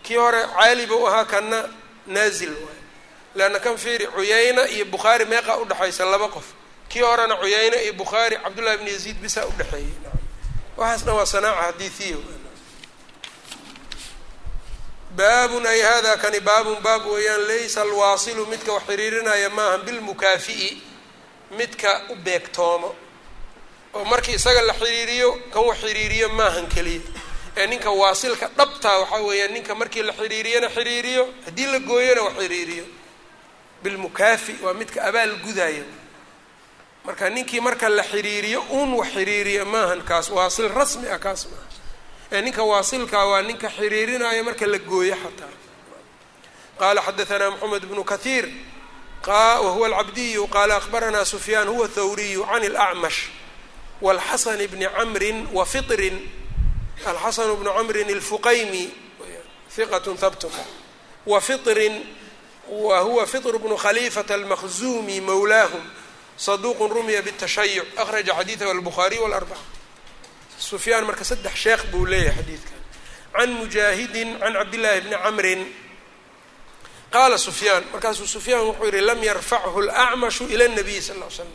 [0.04, 1.60] Kii hore caali buu ahaa kanna
[2.08, 2.80] naazil waay.
[3.36, 6.46] Leanna kan fiiri cuyayna iyo bukhaari meeqaa udhexaysa laba qof.
[6.90, 9.94] Kii horena cuyayne iyo bukhaari cabdullahi bni yaziid bisaa udhexeeyey
[10.78, 12.18] waxaasna waa sanaaca xadiiiya
[15.18, 20.70] baabun ay hada kani baabun baab weeyaan laysa alwaasilu midka wax xiriirinaya maaha bilmukaafi'i
[21.58, 22.96] midka u beegtoomo.
[23.96, 27.02] oo markii isaga la xiriiriyo kan wax xiriiriyo maahan keliya.
[27.58, 32.34] Ee ninka waasilka dhabtaa waxaa weeyaan ninka markii la xiriiriyana xiriiriyo haddii la gooyona wax
[32.42, 32.86] xiriiriyo.
[33.84, 35.84] Bilmukaafi waa midka abaal gudaya
[37.06, 41.68] marka ninkii marka la xiriiriyo uun wax xiriiriya maahan kaas waasil rasmi ah kaas maaha
[42.45, 45.53] ninka waasilkaa waa ninka xiriirinayo marka la gooyo xataa
[46.79, 48.47] qaala xadaanaa moxamed bnu kathiir
[49.27, 53.19] wahuwa alcabdiyu qaala akbaranaa sufyaan huwa thawriyu can اlacmash
[54.03, 56.17] wاlxasan bni camrin wa fiطrin
[57.07, 58.85] alxasan bnu camrin اlfuqaymi
[59.77, 60.51] hiqat habtun
[61.27, 61.95] wa fiطrin
[62.69, 65.83] wa huwa fiطr bnu khaliifata almakhzumi mawlaahum
[66.37, 69.74] saduq rumiya bالtashayuc akhraja xadiidahu albukhaariy wاlarbaca
[70.58, 72.80] sufyaan marka saddex sheekh buu leeyahay xadiidkan.
[73.36, 75.62] Can mujaahidin can cabdillaahi bni camrin.
[77.12, 81.48] Qaala sufyaan markaasuu sufyaan wuxuu yihi lam yarfachu lacmashu ila nabiy sal l slam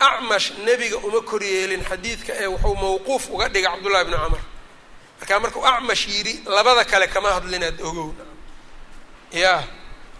[0.00, 4.40] acmash nebiga uma koryeelin xadiidka ee wuxuu mawquuf uga dhigay cabdullahi bni camar
[5.20, 8.10] markaa markuu acmash yidhi labada kale kama hadlinaad ogow.
[9.32, 9.64] Ya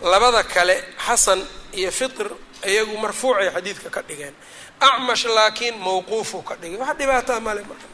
[0.03, 0.75] labada kale
[1.07, 1.41] xasan
[1.73, 2.27] iyo fitr
[2.67, 4.35] iyagu marfuucay xadiidka ka dhigeen.
[4.81, 6.77] Acmash laakiin mawquufuu ka dhigay.
[6.83, 7.87] Wax dhibaataa male marka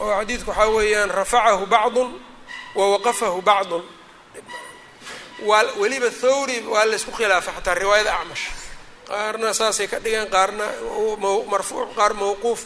[0.00, 2.10] oo xadiidku waxaa weeyaan rafacahu bacdun
[2.78, 3.84] wa waqafahu bacdun.
[5.48, 8.44] Waa weliba thawri waa laysku khilaafay xataa riwaayada acmash.
[9.08, 10.64] Qaarna saasay ka dhigeen qaarna
[11.52, 12.60] marfuuc qaar mawquuf.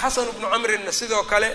[0.00, 1.50] Xasan bnu camrinna sidoo kale.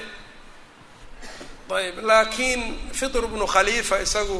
[1.78, 2.62] Ayb laakiin
[3.00, 4.40] fitr bnu khaliifa isagu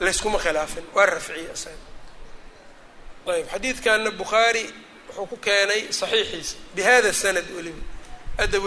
[0.00, 1.50] layskuma khilaafin waa rafciye
[3.34, 4.64] ayb xadiidkanna bukhaari
[5.08, 7.82] wuxuu ku keenay saxiixiisa bihada sanad weliba
[8.42, 8.64] adab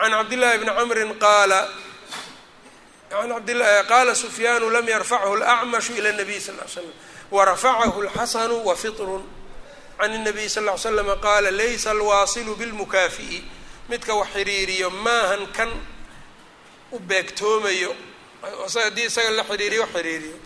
[0.00, 1.60] can cabdillahi bni camrin qaala
[3.88, 6.84] qaala sufyaanu lam yarfachu lacmashu ila nabiy sal l slam
[7.30, 9.22] warafacahu lxasanu wa fitrun
[9.98, 13.38] can الnabiy sal ly slama qaala laysa alwaasilu bilmukaafi'i
[13.88, 15.70] midka wax xiriiriyo maahan kan
[16.92, 17.92] u beegtoomayo
[18.84, 20.36] haddii isaga la xiriiriyo xiriiriyo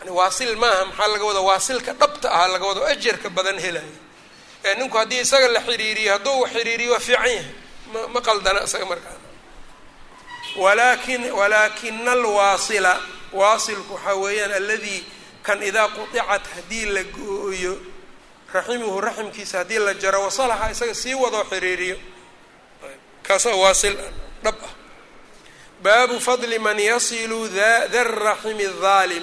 [0.00, 3.94] yani waasil maaha maxaa laga wada waasilka dhabta ahaa laga wado ajarka badan helayo
[4.78, 7.44] ninku haddii isaga la xiriiriyo hadduu wax xiriiriyo waa fiican yahay
[7.92, 9.16] ma qaldana isaga markaa
[10.56, 13.00] walaakin walaakina alwaasila
[13.32, 15.04] waasilku waxaa weeyaan alladii
[15.42, 17.78] kan idaa qudicat haddii la go-oyo
[18.52, 21.96] raximuhu raximkiisa haddii la jaro wasalaha isaga sii wadoo xiriiriyo.
[23.22, 23.96] Kaasaa waasil
[24.42, 24.74] dhab ah.
[25.82, 27.48] Baabu fadli man yasilu
[27.92, 29.22] daraximi haalim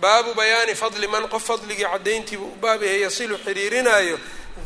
[0.00, 4.18] baabu bayaani fadli man qof fadligii caddayntiiba u yasilu xiriirinaayo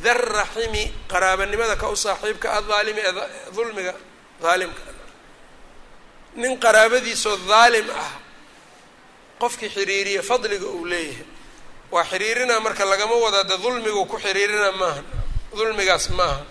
[0.04, 3.12] daraximi qaraabanimada ka u saaxiibka adaalimi ee
[3.56, 3.94] dulmiga
[4.42, 4.82] daalimka
[6.40, 8.10] nin qaraabadiisoo daalim ah
[9.40, 11.26] qofkii xiriiriya fadliga uu leeyahay.
[11.90, 15.02] Waa xiriirina marka lagama wada de dulmigu ku xiriirina maaha
[15.58, 16.42] dulmigaas maaha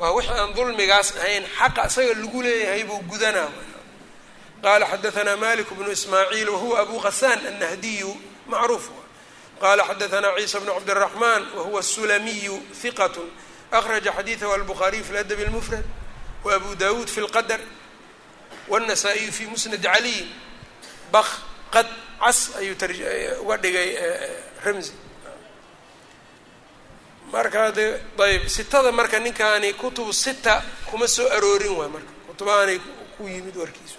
[0.00, 3.50] waa wixi aan dulmigaas ahayn xaqa isaga lagu leeyahay buu gudanaa.
[4.62, 8.10] Qala xadaثna malik bnu ismaaciil wahuwa abu qasaan annahdiyu
[8.50, 8.84] macruuf
[9.61, 13.15] qala xadaثna ciisa bn cabdالرaحman wahuwa الsulamiyu hiqat
[13.71, 15.85] akraja xadiiثahu albukhaariyu fi ladb اlmfrad
[16.43, 17.59] wabu dawuud fi اlqadr
[18.67, 20.25] wالnasaa-iyu fi musnad caliy
[21.11, 21.25] bak
[21.73, 21.87] qad
[22.19, 22.75] cas ayuu
[23.43, 23.89] uga dhigay
[24.65, 24.93] ramzi
[27.31, 27.85] marka de
[28.19, 32.79] ayb sitada marka ninkaani kutubu sita kuma soo aroorin waay marka kutubahaanay
[33.17, 33.94] ku yimid warkiisu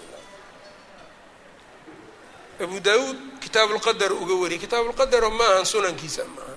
[2.64, 6.54] abu daauud kitaab lqadar uga wariyay kitaabuqadaro maahan sunankiisa maaha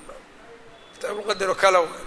[0.97, 2.06] kitaabuqadaro kala waa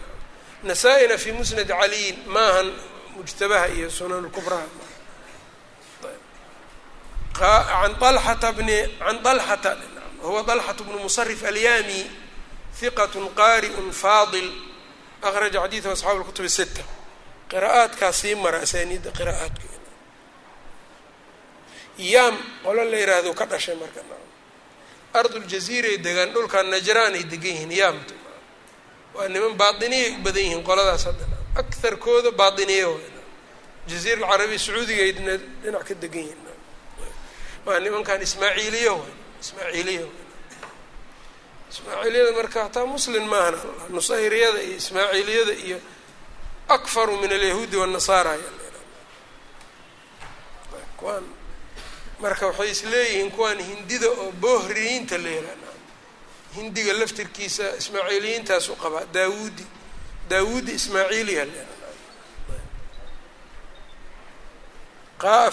[0.69, 2.69] nasaa-ina fi musnad caliyin maahan
[3.17, 4.67] mujtabaha iyo sunan kubraha
[7.85, 9.77] an alata bni an alata
[10.23, 12.01] huwa alxat bnu musarif alyami
[12.81, 14.51] hiqat qaari'un faadil
[15.23, 16.83] akraja xadiidahu asxaabu lkutub sita
[17.51, 19.67] qiraa'aadkaa sii mara asaaniidda qiraa'aadka
[21.99, 24.01] yaam qolo la yiraahdo ka dhashay marka
[25.15, 28.15] arduljaziiray degaan dhulkan najraan ay degan yihiin yaamta
[29.15, 31.25] waa niman baainiyay u badan yihiin qoladaas hadda
[31.61, 32.87] akarkooda baainiye
[33.91, 35.33] jaziira alcarabiya sacuudigaydna
[35.63, 36.43] dhinac ka degan yihiin
[37.67, 38.95] waa nimankan ismaaciiliya
[39.43, 40.07] ismaaciiliya
[41.73, 43.55] ismaaciiliyada marka hataa muslin maahan
[43.95, 45.79] nusayriyada iyo ismaaciiliyada iyo
[46.77, 48.35] akfaru min alyahuudi wاnnasaara
[50.99, 51.25] kuwaan
[52.23, 55.71] marka waxay isleeyihiin kuwaan hindida oo boohriyiinta la yihahda
[56.57, 59.65] hindiga laftirkiisa ismaaciiliyiintaas u qabaa daawudi.
[60.31, 61.45] Daawudi ismaaciiliya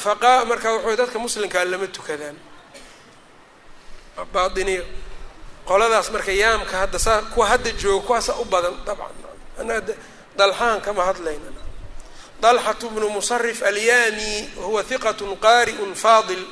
[0.06, 2.38] faqa marka wuxuu dadka muslimkaa lama tukadaan.
[4.34, 4.84] Bainiyo
[5.68, 9.16] qoladaas marka yaamka hadda saa kuwa hadda jooga kuwaasa u badan dabcan.
[9.60, 9.76] Ana
[10.38, 11.50] dalxaan kama hadlayna
[12.41, 16.45] dalxatu bnu musarif alyami wahuwa hiqat qaariء faadil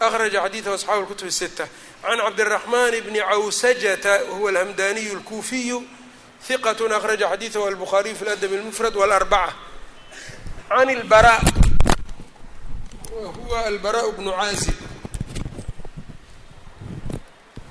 [0.00, 1.68] akraja xadiiثhu asxaabu اlkutub الsita
[2.02, 5.84] can cabdالرaحman bni cawsajata wahuwa alhamdaniyu اlkuufiyu
[6.48, 9.52] hiqat akraja xadiiثhu albukhaariyu fi ladab اlmufrad wاlarbacة
[10.68, 11.40] can اlbara
[13.14, 14.74] wahuwa albaraء bnu caazib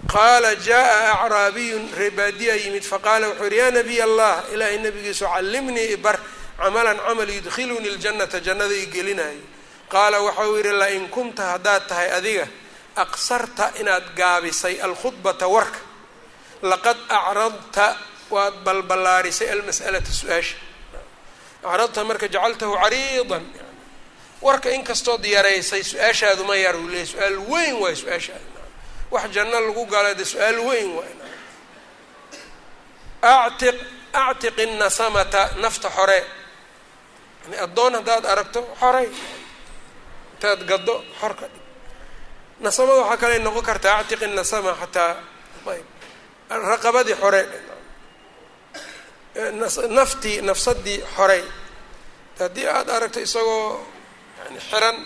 [0.07, 6.19] qaala jaءa acraabiyu reebaadiya yimid faqaala wuxuu yihi ya nabiy allah ilaahay nabigiisu callimnii ibar
[6.58, 9.40] camalan camal yudkhilunii اljannata jannada i gelinayo.
[9.92, 12.46] Qaala waxau yidhi lain kunta haddaad tahay adiga
[12.96, 15.78] aqsarta inaad gaabisay alkhudbata warka.
[16.62, 17.96] Laqad acradta
[18.30, 20.56] waad balballaarisay almas'alata su'aasha.
[21.64, 23.44] Acradta marka jacaltahu cariidan.
[24.42, 28.46] Warka inkastood yaraysay su'aashaadu ma yar uu leeyay su'aal weyn waay su'aashaadu.
[29.10, 31.14] Wax janno lagu gala de su'aal weyn waay.
[33.22, 33.74] Actiq
[34.12, 36.18] actiqi nasamata nafta xore
[37.64, 39.08] addoon haddaad aragto xorey
[40.34, 41.62] intaad gaddo xor ka dhig
[42.64, 45.12] nasamada waxaa kale noqon kartaa actiqi nasama xataa
[45.72, 45.86] ayb.
[46.70, 47.42] Raqabadii xore
[49.96, 51.42] naftii nafsadii xorey
[52.38, 53.80] haddii aada aragto isagoo
[54.38, 54.96] yani xiran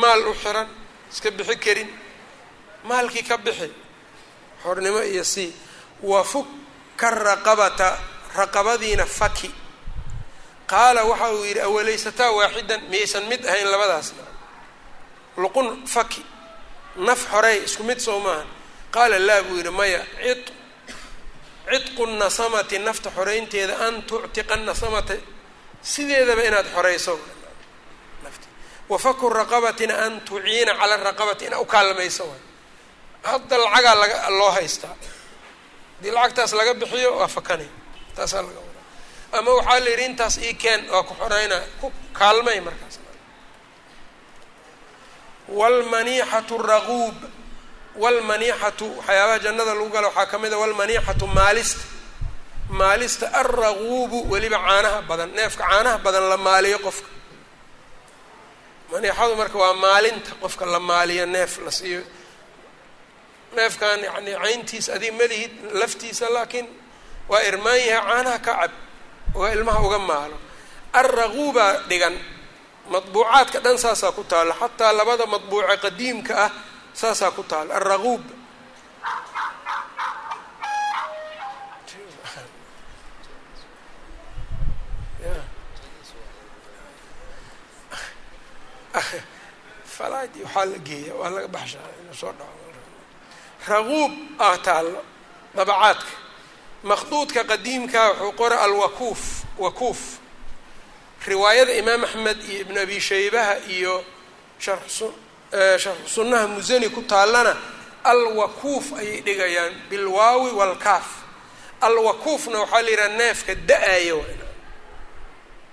[0.00, 0.68] maal u xiran
[1.12, 1.90] iska bixi karin
[2.88, 3.68] maalkii ka bixi
[4.62, 5.50] xornimo iyo sii
[6.02, 7.88] wafukka raqabata
[8.38, 9.50] raqabadiina faki
[10.72, 14.22] qaala waxa uu yidhi awalaysataa waaxidan miyaysan mid ahayn labadaasna
[15.42, 16.22] luqun faki
[17.06, 18.44] naf xorey isku mid soo maaha
[18.94, 20.44] qaala laa buu yidhi maya cid
[21.70, 25.14] cidqu nasamati nafta xoreynteeda an tuctiqa nasamata
[25.92, 27.14] sideedaba inaad xoreyso
[28.24, 28.46] nafti.
[28.90, 32.40] Wafaku raqabatina an tuciina cala raqabati inaad ukaalmayso way
[33.28, 34.94] hadda lacagaa laga loo haystaa.
[35.96, 37.70] Haddii lacagtaas laga bixiyo waa fakanay
[38.16, 38.60] taasaa laga
[39.38, 41.86] ama waxaa la yidhi intaas ii keen waa ku xoreyna ku
[42.18, 42.96] kaalmay markaas.
[45.48, 47.14] Wlmaniixatu raquub
[48.02, 51.84] wlmaniixatu waxyaabaha jannada lagu gala waxaa ka mid a wlmaniixatu maalista
[52.80, 57.08] maalista alraquubu weliba caanaha badan neefka caanaha badan la maaliyo qofka.
[58.92, 62.02] Maniixadu marka waa maalinta qofka la maaliyo neef la siiyo.
[63.56, 66.66] Neefkan yani cayntiisa adig malihid laftiisa laakiin
[67.30, 68.70] waa irmaan yahay caanaha ka cab
[69.38, 70.36] oo ilmaha uga maalo.
[71.00, 72.14] Alraquubaa dhigan
[72.92, 76.50] madbuucaadka dhan saasaa ku taalla xataa labada madbuuce qadiimka ah
[77.00, 78.22] saasaa ku taalla alraquub
[89.96, 92.58] falaadi waxaa la geeya waa laga baxshaa inuu soo dhaco.
[93.68, 94.12] Raquub
[94.46, 95.00] ah taallo
[95.56, 96.12] dabacaadka
[96.90, 99.20] maqduudka qadiimkaa wuxuu qora alwakuuf
[99.58, 99.98] wakuuf.
[101.26, 104.04] Riwaayada imaam axmed iyo ibn abi shaybaha iyo
[104.58, 105.12] sharxu
[106.06, 107.56] sunnaha musani ku taallana
[108.04, 111.06] alwakuuf ayay dhigayaan bilwaawi walkaaf.
[111.80, 114.46] Alwakuufna waxaa la yidhaha neefka da'aya waana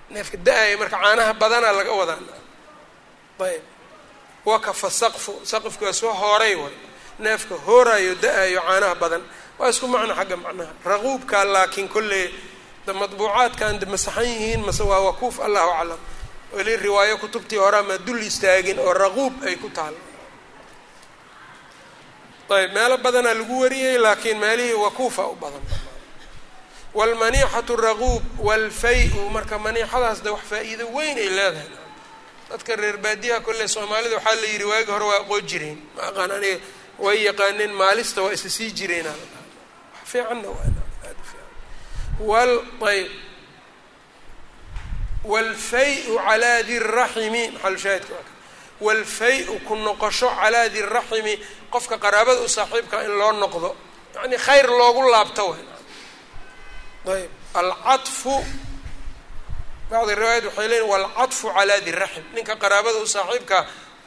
[0.10, 2.18] neefka da'aya marka caanaha badanaa laga wadaa.
[3.40, 3.62] Ayb.
[4.46, 6.74] Wakafa saqfu saqifku waa soo hooray way
[7.20, 9.24] neefka hoorayo da'ayo caanaha badan
[9.60, 10.72] waa isku macno xagga macnaha.
[10.86, 12.26] Raquubka laakiin kolley
[13.02, 16.00] madbuucaadkan de masaxan yihiin mase waa wakuuf allahu aclam.
[16.56, 19.94] Weli riwaayo kutubtii horaa ma dul istaagin oo raquub ay ku taal.
[22.50, 25.62] Ayb meelo badanaa lagu wariyey laakiin meelihii wakuufa u badan.
[26.94, 31.70] Waalmaniixatu raquub waalfay-u marka maniixadaas de wax faa-iido weyn ay leedahay.
[32.50, 35.78] Dadka reer baadiyaha kolle soomaalida waxaa la yidhi waagi hore waa aqoon jireen.
[35.96, 36.58] Ma aqaan aniga
[37.00, 39.39] way yaqaaneen maalista waa isa sii wax
[40.10, 40.48] fiicanna
[42.92, 43.10] ayb
[45.24, 48.24] waalfay-u calaa di raximi maxalushaahidka waa
[48.86, 51.34] waalfay-u ku noqosho calaa di raximi
[51.74, 53.70] qofka qaraabada u saaxiibka in loo noqdo
[54.16, 55.44] yacni khayr loogu laabto
[57.06, 57.30] w ayb
[57.62, 58.36] alcaطfu
[59.92, 63.58] bacdi riwaayat waxay leeyiin walcadfu calaa di raxim ninka qaraabada u saaxiibka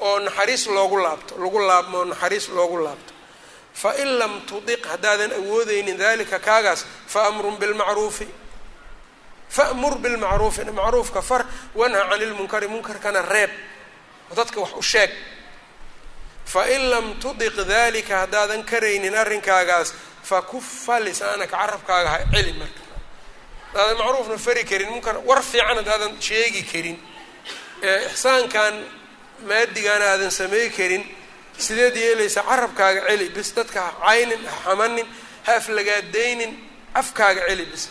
[0.01, 3.12] oo naxariis loogu laabto lagu laabmo naxariis loogu laabto
[3.75, 8.29] fain lam tudiq haddaadan awoodeynin dalika kaagaas faamrun bilmacruufi
[9.49, 13.51] famur bilmacruufi macruufka far wanha cani lmunkari munkarkana reeb.
[14.31, 15.11] Oo dadka wax u sheeg.
[16.45, 22.83] Fain lam tudiq dalika haddaadan karaynin arrinkaagaas fakufa lisaanaka carabkaaga ha celi marka.
[23.73, 26.99] Haddaadan macruufna fari karin munkar war fiican haddaadan sheegi karin.
[27.83, 28.75] Ixsaankan
[29.49, 31.05] maadigaana aadan samey karin
[31.59, 35.07] sideed yeelaysaa carabkaaga celi bis dadka ha caynin ha xamanin
[35.47, 36.53] ha aflagaadaynin
[36.95, 37.89] afkaaga celi bis.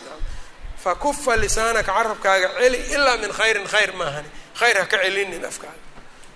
[0.84, 4.28] Fakufa lisaanaka carabkaaga celi ilaa min khayrin khayr maahani.
[4.58, 5.80] Khayr ha ka celinin afkaaga.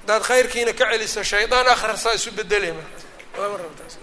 [0.02, 2.30] Haddaad khayrkiina ka celiso shaydaan akhrarsaa isu
[3.62, 3.94] rabtaas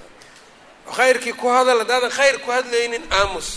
[0.97, 3.47] khayrkii ku hadal haddaadan khayr ku hadlaynin aamus.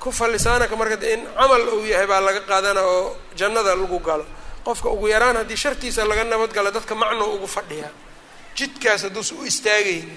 [0.00, 4.26] Kufa lisaanaka marka in camal uu yahay baa laga qaadana oo jannada lagu galo
[4.68, 7.92] qofka ugu yaraan haddii shartiisa laga nabadgalo dadka macno ugu fadhiyaa
[8.58, 10.16] jidkaas hadduusa u istaagayni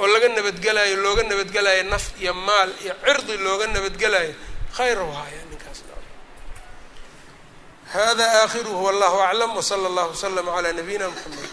[0.00, 4.32] oo laga nabadgelayo looga nabadgelayo naf iyo maal iyo cirdi looga nabadgelayo
[4.76, 5.78] khayr u haya ninkaas.
[7.94, 11.50] Hada aakhiruhu wallahu aclam wsala allahu waslama calaa nabiyina mxamed